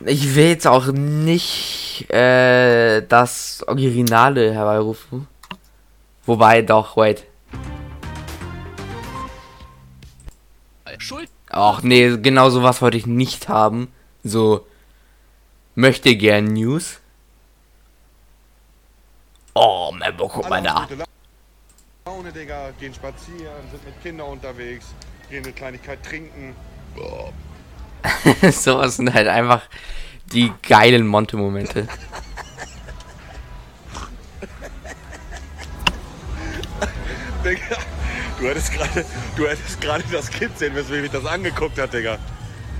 [0.05, 5.27] ich will jetzt auch nicht äh, das Originale herbeirufen.
[6.25, 7.25] Wobei, doch, wait.
[10.99, 11.29] Schuld.
[11.49, 13.87] Ach nee, genau sowas wollte ich nicht haben.
[14.23, 14.65] So,
[15.75, 16.99] möchte gern News.
[19.59, 20.87] Oh, Membo, guck mal da.
[22.05, 24.85] Laune, Digga, gehen spazieren, sind mit Kindern unterwegs,
[25.31, 26.55] gehen eine Kleinigkeit trinken.
[28.51, 29.63] sowas sind halt einfach
[30.31, 31.87] die geilen Monte-Momente.
[37.43, 37.77] Digga,
[38.39, 41.91] du hättest gerade, du hättest gerade das Kind sehen müssen, wie mich das angeguckt hat,
[41.93, 42.19] Digga.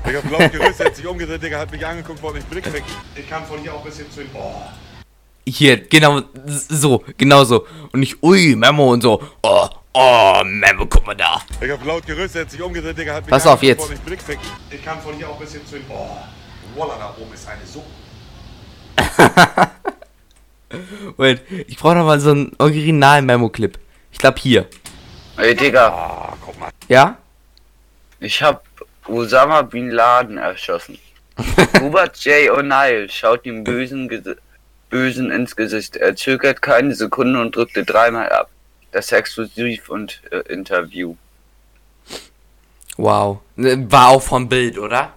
[0.05, 2.83] Digga, blaues Gerüst hat sich umgedreht, Digga, hat mich angeguckt, wollte mich Blick weg.
[3.15, 4.29] Ich kann von hier auch ein bisschen zu ihm.
[4.35, 4.61] Oh.
[5.49, 7.65] Hier, genau so, genau so.
[7.93, 9.23] Und nicht, ui, Memo und so.
[9.41, 11.41] Oh, oh, Memo, guck mal da.
[11.61, 13.89] Digga, blaues Gerüst hat sich umgedreht, Digga, hat mich Pass auf, jetzt.
[14.69, 15.85] Ich kann von hier auch ein bisschen zu ihm.
[15.89, 16.17] Oh.
[16.75, 17.81] Voila, da oben ist eine so.
[21.17, 23.77] Wait, ich brauche noch mal so einen originalen Memo-Clip.
[24.11, 24.67] Ich glaube hier.
[25.37, 26.69] Ey Digga, Ah, guck mal.
[26.89, 27.17] Ja?
[28.19, 28.63] ich hab
[29.07, 30.97] Osama Bin Laden erschossen.
[31.79, 32.51] Hubert J.
[32.51, 34.35] O'Neill schaut dem Bösen, Gesi-
[34.89, 35.95] Bösen ins Gesicht.
[35.95, 38.49] Er zögert keine Sekunde und drückte dreimal ab.
[38.91, 41.15] Das Exklusiv und äh, Interview.
[42.95, 43.39] Wow.
[43.55, 45.13] Ne, War auch vom Bild, oder?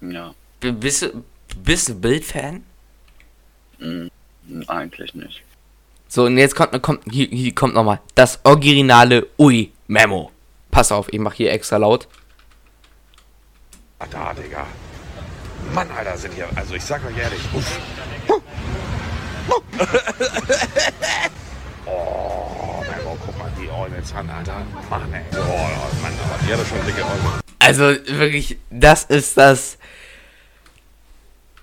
[0.00, 1.24] Ja, B bist du,
[1.62, 2.64] bist du Bild-Fan?
[3.78, 4.10] hm,
[4.66, 5.42] eigentlich nicht.
[6.08, 10.30] So, und jetzt kommt, kommt hier, hier kommt nochmal das originale Ui Memo.
[10.70, 12.06] Pass auf, ich mach hier extra laut.
[13.98, 14.66] Ah, da, Digga.
[15.74, 16.46] Mann, Alter, sind hier.
[16.54, 17.40] Also, ich sag euch ehrlich.
[17.54, 17.78] Uff.
[21.86, 24.62] oh, Memo, guck mal, die Eule jetzt an, Alter.
[24.90, 25.22] Mann, ey.
[25.32, 25.36] Oh,
[26.02, 27.40] Mann, aber die hat schon dicke Eule.
[27.58, 27.82] Also
[28.18, 29.78] wirklich, das ist das.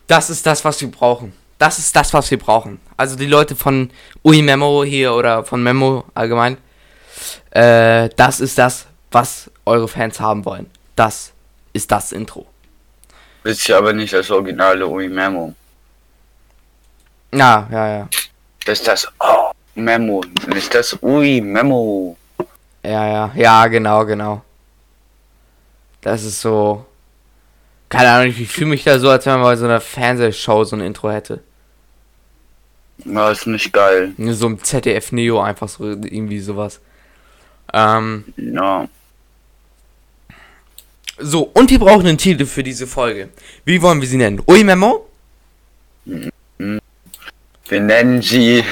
[0.07, 1.33] Das ist das, was wir brauchen.
[1.59, 2.79] Das ist das, was wir brauchen.
[2.97, 3.91] Also die Leute von
[4.23, 6.57] Ui Memo hier oder von Memo allgemein.
[7.51, 10.71] Äh, das ist das, was eure Fans haben wollen.
[10.95, 11.33] Das
[11.73, 12.47] ist das Intro.
[13.43, 15.53] Wisst ihr aber nicht das originale Ui Memo.
[17.33, 18.09] Ja, ja, ja.
[18.65, 22.17] Das ist das oh, Memo, nicht das Ui Memo.
[22.83, 23.31] Ja, ja.
[23.35, 24.41] Ja, genau, genau.
[26.01, 26.85] Das ist so.
[27.89, 30.75] Keine Ahnung, ich fühle mich da so, als wenn man bei so einer Fernsehshow so
[30.75, 31.41] ein Intro hätte.
[33.05, 34.13] Ja, ist nicht geil.
[34.17, 36.81] So im ZDF Neo einfach so irgendwie sowas.
[37.73, 38.87] Ähm, Ja.
[41.19, 43.29] So, und wir brauchen einen Titel für diese Folge.
[43.65, 44.41] Wie wollen wir sie nennen?
[44.47, 45.07] Ui Memo?
[46.05, 48.63] Wir nennen sie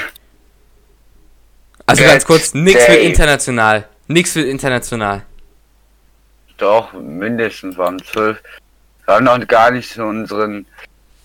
[1.85, 3.05] Also ganz kurz, für Day.
[3.05, 3.87] international.
[4.07, 5.23] Nix für international.
[6.57, 8.41] doch mindestens waren zwölf.
[9.05, 10.65] Wir haben noch gar nicht so unseren.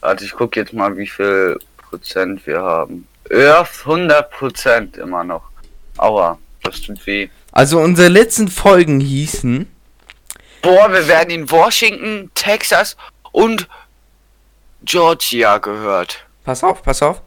[0.01, 3.07] Also ich guck jetzt mal, wie viel Prozent wir haben.
[3.31, 5.43] Ja, 100 Prozent immer noch.
[5.97, 7.29] Aua, das tut weh.
[7.53, 9.67] Also unsere letzten Folgen hießen.
[10.62, 12.96] Boah, wir werden in Washington, Texas
[13.33, 13.68] und
[14.85, 16.25] Georgia gehört.
[16.44, 17.20] Pass auf, pass auf.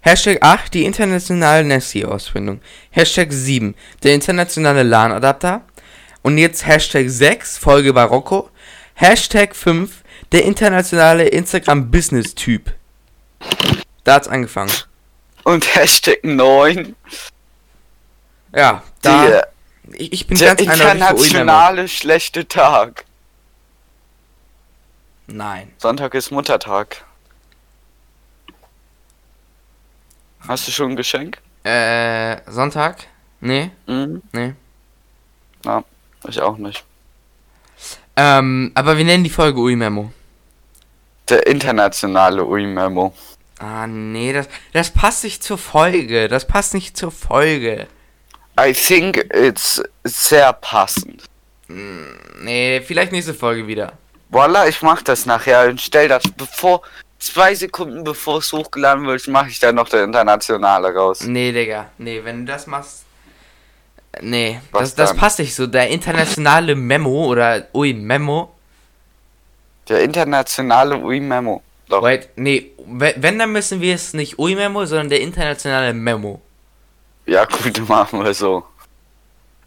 [0.00, 2.60] Hashtag 8, die internationale Nessie-Ausbildung.
[2.90, 5.62] Hashtag 7, der internationale LAN-Adapter.
[6.22, 8.50] Und jetzt Hashtag 6, Folge Barocco.
[8.94, 12.72] Hashtag 5, der internationale Instagram-Business-Typ.
[14.04, 14.72] Da hat's angefangen.
[15.44, 16.96] Und Hashtag 9,
[18.54, 19.42] Ja, da.
[19.94, 23.04] Ich, ich bin der ganz internationale schlechte Tag.
[25.26, 25.72] Nein.
[25.78, 27.04] Sonntag ist Muttertag.
[30.46, 31.38] Hast du schon ein Geschenk?
[31.64, 33.06] Äh, Sonntag?
[33.40, 34.22] Nee, Mhm.
[34.32, 34.54] nee.
[35.64, 35.84] Ja,
[36.26, 36.84] ich auch nicht.
[38.16, 40.12] Ähm, aber wir nennen die Folge Ui Memo.
[41.28, 43.14] Der internationale Ui-Memo.
[43.60, 46.26] Ah, nee, das, das passt nicht zur Folge.
[46.28, 47.86] Das passt nicht zur Folge.
[48.62, 51.24] I think it's sehr passend.
[51.68, 53.92] Nee, vielleicht nächste Folge wieder.
[54.28, 56.82] Voila, ich mach das nachher und stell das bevor,
[57.18, 61.22] zwei Sekunden bevor es hochgeladen wird, mache ich dann noch der internationale raus.
[61.24, 61.90] Nee, Digga.
[61.98, 63.04] Nee, wenn du das machst.
[64.20, 65.18] Nee, Was das, das dann?
[65.18, 65.66] passt nicht so.
[65.66, 68.52] Der internationale Memo oder Ui Memo.
[69.88, 71.62] Der internationale Ui-Memo.
[71.88, 72.02] Doch.
[72.02, 76.40] Wait, nee, we- wenn, dann müssen wir es nicht Ui Memo, sondern der internationale Memo.
[77.26, 78.64] Ja, gut, machen wir so.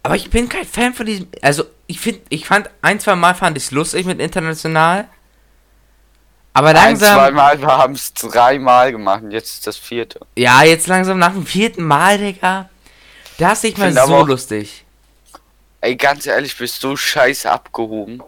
[0.01, 1.27] Aber ich bin kein Fan von diesem.
[1.41, 5.07] Also, ich finde, ich fand, ein, zwei Mal fand ich es lustig mit international.
[6.55, 7.15] Aber Ein, langsam.
[7.17, 10.19] zweimal, wir haben es dreimal gemacht und jetzt ist das vierte.
[10.35, 12.69] Ja, jetzt langsam nach dem vierten Mal, Digga.
[13.39, 14.85] Das ist nicht mal so auch- lustig.
[15.81, 18.21] Ey, ganz ehrlich, bist du scheiße abgehoben?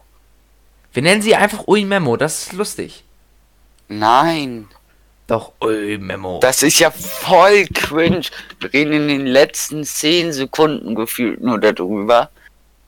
[0.92, 3.04] Wir nennen sie einfach Ui Memo, das ist lustig.
[3.88, 4.68] Nein,
[5.28, 6.40] Doch, Ui Memo.
[6.42, 8.22] das ist ja voll cringe.
[8.60, 12.30] Wir reden in den letzten 10 Sekunden gefühlt nur darüber.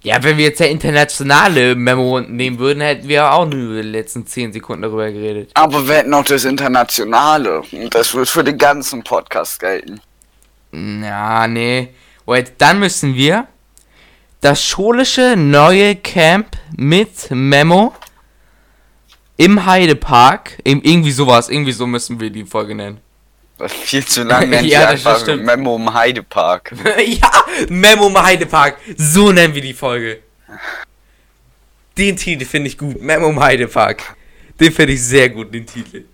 [0.03, 3.89] Ja, wenn wir jetzt der internationale Memo nehmen würden, hätten wir auch nur über die
[3.89, 5.49] letzten 10 Sekunden darüber geredet.
[5.55, 7.61] Aber wir hätten noch das Internationale.
[7.71, 9.99] Und das wird für den ganzen Podcast gelten.
[10.71, 11.89] Ja, nee.
[12.25, 13.47] Wait, dann müssen wir
[14.41, 17.95] das schulische neue Camp mit Memo
[19.37, 20.57] im Heidepark.
[20.63, 22.99] Im- Irgendwie sowas, irgendwie so müssen wir die Folge nennen.
[23.67, 25.43] Viel zu lang, nennt Ja, das einfach stimmt.
[25.45, 26.73] Memo im Heidepark.
[27.05, 27.31] ja,
[27.69, 28.77] Memo im Heidepark.
[28.97, 30.19] So nennen wir die Folge.
[31.97, 33.01] Den Titel finde ich gut.
[33.01, 34.15] Memo im Heidepark.
[34.59, 36.05] Den finde ich sehr gut, den Titel.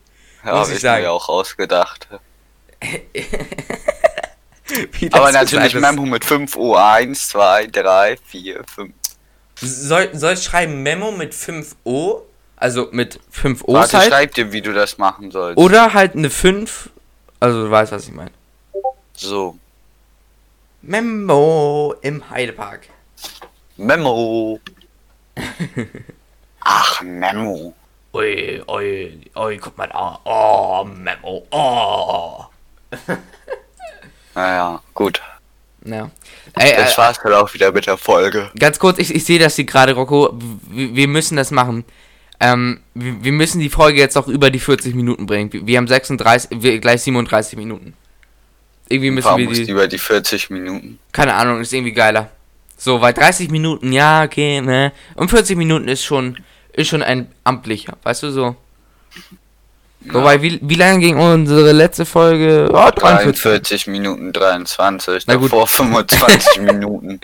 [0.45, 1.03] Ja, Muss hab ich ich sagen.
[1.03, 2.07] mir auch ausgedacht.
[5.11, 6.84] Aber natürlich Memo mit 5 Uhr.
[6.84, 8.93] 1, 2, 3, 4, 5.
[9.61, 12.21] Soll, soll ich schreiben Memo mit 5 O?
[12.64, 14.07] Also mit 5 O Warte, halt?
[14.09, 15.57] schreib dir, wie du das machen sollst.
[15.57, 16.91] Oder halt eine 5.
[17.41, 18.32] Also du weißt, was ich meine.
[19.11, 19.57] So.
[20.82, 22.88] Memo im Heidepark.
[23.76, 24.61] Memo.
[26.61, 27.74] Ach, Memo.
[28.14, 30.20] Ui, ui, ui, guck mal da.
[30.24, 31.45] Oh, Memo.
[31.51, 32.45] Oh.
[34.36, 35.22] Naja, gut.
[35.84, 36.09] Ja.
[36.55, 38.49] Ey, Das äh, war's dann auch wieder mit der Folge.
[38.57, 40.30] ganz kurz, ich, ich sehe das hier gerade, Rocco.
[40.70, 41.84] Wir müssen das machen.
[42.40, 45.50] Ähm, wir, wir müssen die Folge jetzt auch über die 40 Minuten bringen.
[45.52, 47.94] Wir, haben 36, wir, gleich 37 Minuten.
[48.90, 49.72] Irgendwie müssen Warum wir die.
[49.72, 51.00] über die 40 Minuten?
[51.12, 52.30] Keine Ahnung, ist irgendwie geiler.
[52.78, 54.92] So, weil 30 Minuten, ja, okay, ne.
[55.16, 56.38] Und 40 Minuten ist schon,
[56.74, 58.56] ist schon ein amtlicher, weißt du so.
[60.06, 62.68] Wobei, wie, wie lange ging unsere letzte Folge?
[62.70, 63.42] Oh, 43.
[63.42, 65.46] 43 Minuten 23, Na gut.
[65.46, 67.20] davor 25 Minuten.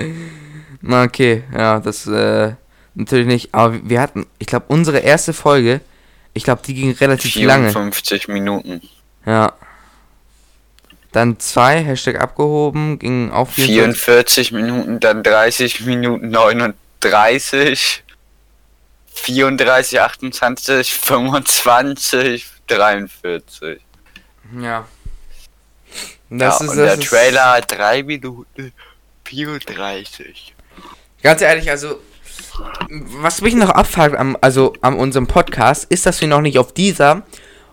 [0.81, 2.53] Na, okay, ja, das, äh,
[2.99, 3.53] natürlich nicht.
[3.53, 5.81] Aber wir hatten, ich glaube, unsere erste Folge,
[6.33, 7.71] ich glaube, die ging relativ lange.
[7.71, 8.81] 54 Minuten.
[9.25, 9.53] Ja.
[11.11, 14.01] Dann zwei, Hashtag abgehoben, ging auch 44.
[14.03, 18.03] 44 Minuten, dann 30 Minuten 39,
[19.15, 23.81] 34, 28, 25, 43.
[24.61, 24.87] Ja.
[26.29, 28.71] Das ja, ist, und der Trailer hat 3 Minuten
[29.25, 30.53] 34.
[31.23, 31.99] Ganz ehrlich, also
[32.89, 36.73] was mich noch abfuckt am, also an unserem Podcast, ist, dass wir noch nicht auf
[36.73, 37.23] dieser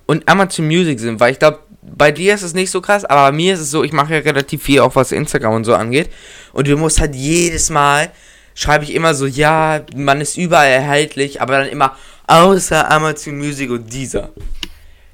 [0.07, 3.31] und Amazon Music sind, weil ich glaube, bei dir ist es nicht so krass, aber
[3.31, 5.75] bei mir ist es so, ich mache ja relativ viel, auch was Instagram und so
[5.75, 6.11] angeht.
[6.53, 8.11] Und du musst halt jedes Mal,
[8.55, 11.97] schreibe ich immer so, ja, man ist überall erhältlich, aber dann immer
[12.27, 14.31] außer Amazon Music und dieser.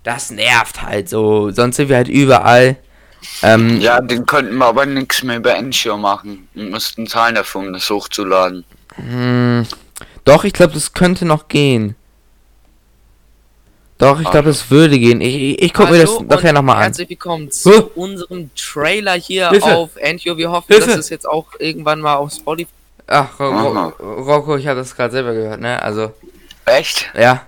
[0.02, 2.76] Das nervt halt so, sonst sind wir halt überall.
[3.42, 6.48] Ähm, Ja, den konnten wir aber nichts mehr über Ensure machen.
[6.54, 8.64] Wir mussten zahlen dafür, um das hochzuladen.
[8.96, 9.66] Hm,
[10.24, 11.96] doch, ich glaube, das könnte noch gehen.
[13.98, 15.20] Doch, ich glaube, das würde gehen.
[15.20, 16.82] Ich, ich, ich gucke mir das nachher nochmal an.
[16.82, 17.90] Herzlich willkommen zu Huh?
[17.94, 19.76] unserem Trailer hier Hilfe!
[19.76, 20.36] auf Antio.
[20.36, 20.88] Wir hoffen, Hilfe!
[20.88, 22.70] dass es jetzt auch irgendwann mal auf Spotify.
[23.06, 23.92] Ach, Ro Aha.
[24.00, 25.80] Ro Rocco, ich habe das gerade selber gehört, ne?
[25.80, 26.12] Also,
[26.64, 27.10] Echt?
[27.16, 27.46] ja.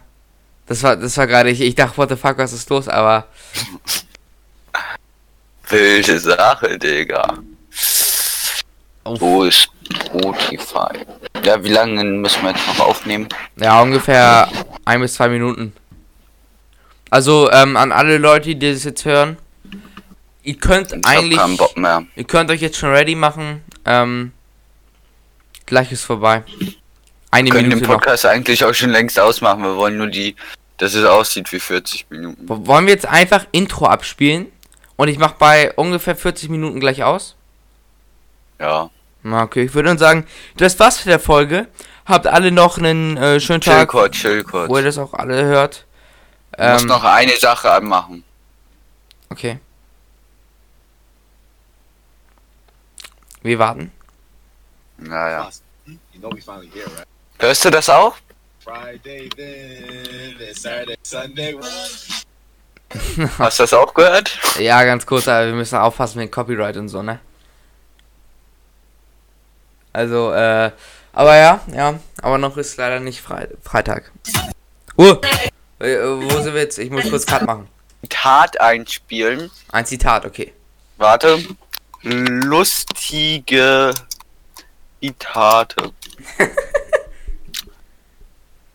[0.66, 2.86] Das war, das war gerade, ich, ich dachte, what the fuck, was ist los?
[2.88, 3.26] Aber,
[5.68, 7.38] Wilde Sache, Digga.
[9.04, 9.16] Oh.
[9.20, 9.68] Wo ist
[10.06, 10.98] Spotify?
[11.44, 13.28] Ja, wie lange müssen wir jetzt noch aufnehmen?
[13.56, 14.48] ja, ungefähr
[14.84, 15.72] ein bis zwei Minuten.
[17.10, 19.36] Also, ähm, an alle Leute, die das jetzt hören.
[20.42, 22.04] Ihr könnt Ich hab eigentlich, keinen Bock mehr.
[22.16, 23.62] ihr könnt euch jetzt schon ready machen.
[23.84, 24.32] Ähm,
[25.66, 26.42] gleich ist vorbei.
[27.30, 27.98] Eine Wir können den Minute noch.
[28.00, 29.62] Podcast eigentlich auch schon längst ausmachen.
[29.62, 30.34] Wir wollen nur die,
[30.78, 32.48] dass es aussieht wie 40 Minuten.
[32.48, 34.46] Wollen wir jetzt einfach Intro abspielen?
[34.96, 37.36] Und ich mache bei ungefähr 40 Minuten gleich aus?
[38.64, 38.90] Ja.
[39.42, 41.66] Okay, ich würde dann sagen, das war's für der Folge.
[42.06, 44.68] Habt alle noch einen äh, schönen Chill Tag, kurz, chill kurz.
[44.68, 45.86] wo ihr das auch alle hört.
[46.52, 48.22] Ich muss Ähm, noch eine Sache anmachen.
[49.30, 49.58] okay.
[53.42, 53.92] Wir warten.
[54.98, 55.50] Naja.
[55.86, 57.06] You know we finally here, right?
[57.38, 58.16] Hörst du das auch?
[58.62, 61.54] Friday then, then Saturday, Sunday.
[63.38, 64.38] Hast du das auch gehört?
[64.58, 67.18] Ja, ganz kurz, aber wir müssen aufpassen mit Copyright und so, ne?
[69.94, 70.72] Also, äh,
[71.12, 74.10] aber ja, ja, aber noch ist leider nicht Frei Freitag.
[74.98, 75.14] Uh,
[75.78, 76.78] äh, wo sind wir jetzt?
[76.78, 77.68] Ich muss kurz Cut machen.
[78.08, 79.52] Tat einspielen.
[79.70, 80.52] Ein Zitat, okay.
[80.96, 81.38] Warte.
[82.02, 83.94] Lustige
[85.00, 85.92] Zitate.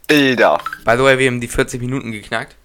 [0.08, 0.58] Bilder.
[0.86, 2.56] By the way, wir haben die 40 Minuten geknackt.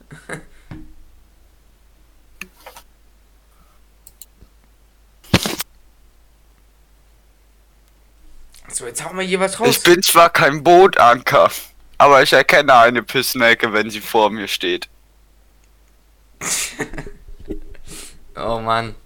[8.74, 9.68] So, jetzt hauen wir hier was raus.
[9.68, 11.48] Ich bin zwar kein Bootanker,
[11.96, 14.88] aber ich erkenne eine Pissnecke, wenn sie vor mir steht.
[18.36, 18.96] Oh Mann.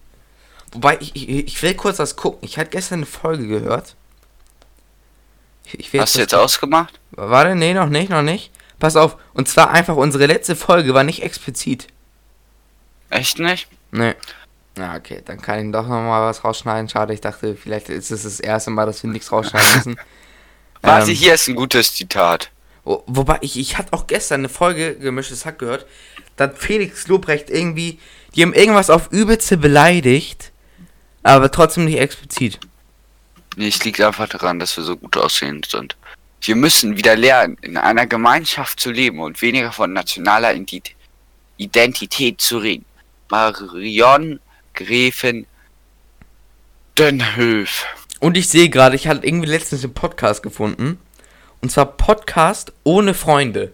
[0.73, 2.39] Wobei, ich, ich, ich will kurz was gucken.
[2.41, 3.95] Ich hatte gestern eine Folge gehört.
[5.67, 6.99] Ich, Hast du was jetzt ausgemacht?
[7.11, 8.51] Warte, nee, noch nicht, noch nicht.
[8.79, 9.19] Pass auf.
[9.35, 11.89] Und zwar einfach, unsere letzte Folge war nicht explizit.
[13.11, 13.69] Echt nicht?
[13.91, 14.15] Nee.
[14.79, 16.89] Ja, okay, dann kann ich doch nochmal was rausschneiden.
[16.89, 19.97] Schade, ich dachte, vielleicht ist es das erste Mal, dass wir nichts rausschneiden müssen.
[20.83, 22.51] Warte, Ähm, hier ist ein gutes Zitat.
[22.85, 25.87] Wo, wobei, ich, ich hatte auch gestern eine Folge gemischtes Hack gehört.
[26.37, 27.99] Da hat Felix Lobrecht irgendwie,
[28.37, 30.53] die haben irgendwas auf übelste beleidigt,
[31.25, 32.61] aber trotzdem nicht explizit.
[33.57, 35.97] Nee, es liegt einfach daran, dass wir so gut aussehend sind.
[36.43, 40.93] Wir müssen wieder lernen, in einer Gemeinschaft zu leben und weniger von nationaler Ident-
[41.57, 42.85] Identität zu reden.
[43.29, 44.39] Marion
[44.79, 45.47] Gräfin
[46.97, 47.85] Dönhöf.
[48.21, 51.01] Und ich sehe gerade, ich hatte irgendwie letztens einen Podcast gefunden.
[51.61, 53.73] Und zwar Podcast ohne Freunde.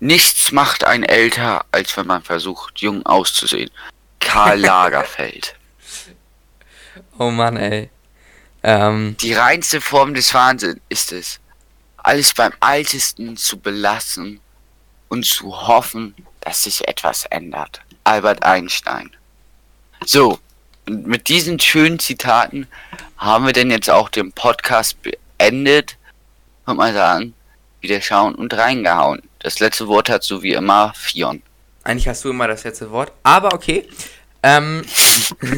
[0.00, 3.70] Nichts macht einen älter, als wenn man versucht, jung auszusehen.
[4.20, 5.54] Karl Lagerfeld.
[7.18, 7.90] Oh Mann, ey.
[8.62, 11.40] Ähm, Die reinste Form des Wahnsinns ist es,
[11.98, 14.40] alles beim Altesten zu belassen
[15.08, 17.82] und zu hoffen, dass sich etwas ändert.
[18.04, 19.10] Albert Einstein.
[20.04, 20.38] So,
[20.86, 22.66] und mit diesen schönen Zitaten
[23.18, 25.96] haben wir denn jetzt auch den Podcast beendet.
[26.66, 27.34] Und mal sagen,
[27.80, 29.22] wieder schauen und reingehauen.
[29.38, 31.42] Das letzte Wort hat so wie immer Fion.
[31.84, 33.88] eigentlich hast du immer das letzte Wort, aber okay.
[34.42, 34.84] Ähm,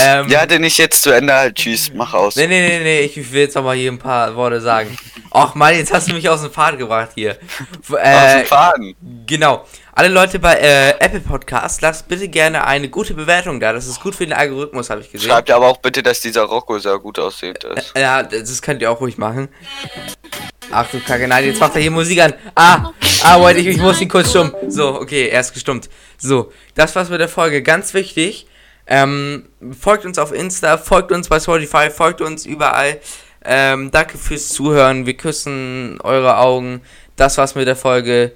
[0.00, 1.56] ähm, Ja, denn ich jetzt zu Ende halt.
[1.56, 2.36] Tschüss, mach aus.
[2.36, 4.96] Nee, nee, nee, nee, ich will jetzt noch mal hier ein paar Worte sagen.
[5.30, 7.32] Ach Mann, jetzt hast du mich aus dem Pfad gebracht hier.
[7.32, 8.94] F- Aus Äh, dem Faden.
[9.26, 9.66] genau.
[9.94, 13.74] Alle Leute bei äh, Apple Podcast, lasst bitte gerne eine gute Bewertung da.
[13.74, 15.28] Das ist gut für den Algorithmus, habe ich gesehen.
[15.28, 17.92] Schreibt aber auch bitte, dass dieser Rocco sehr gut aussehend ist.
[17.94, 19.48] Ja, das könnt ihr auch ruhig machen.
[20.70, 22.32] Ach du Kacke, nein, jetzt macht er hier Musik an.
[22.54, 24.54] Ah, ah, Leute, ich, ich muss ihn kurz stumm.
[24.66, 25.90] So, okay, er ist gestummt.
[26.16, 27.62] So, das war's mit der Folge.
[27.62, 28.46] Ganz wichtig.
[28.86, 32.98] Ähm, folgt uns auf Insta, folgt uns bei Spotify, folgt uns überall.
[33.44, 35.04] Ähm, danke fürs Zuhören.
[35.04, 36.80] Wir küssen eure Augen.
[37.16, 38.32] Das war's mit der Folge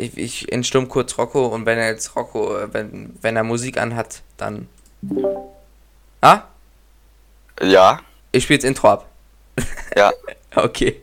[0.00, 3.78] ich, ich entstumm kurz Rocco und wenn er jetzt Rocco, äh, wenn, wenn er Musik
[3.78, 4.68] anhat, dann.
[6.20, 6.42] Ah?
[7.62, 8.00] Ja.
[8.32, 9.06] Ich spiele das Intro ab.
[9.96, 10.12] Ja.
[10.56, 11.00] okay.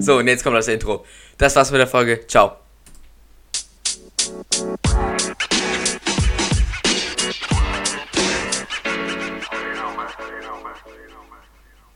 [0.00, 1.04] So, und jetzt kommt das Intro.
[1.38, 2.26] Das war's mit der Folge.
[2.26, 2.56] Ciao.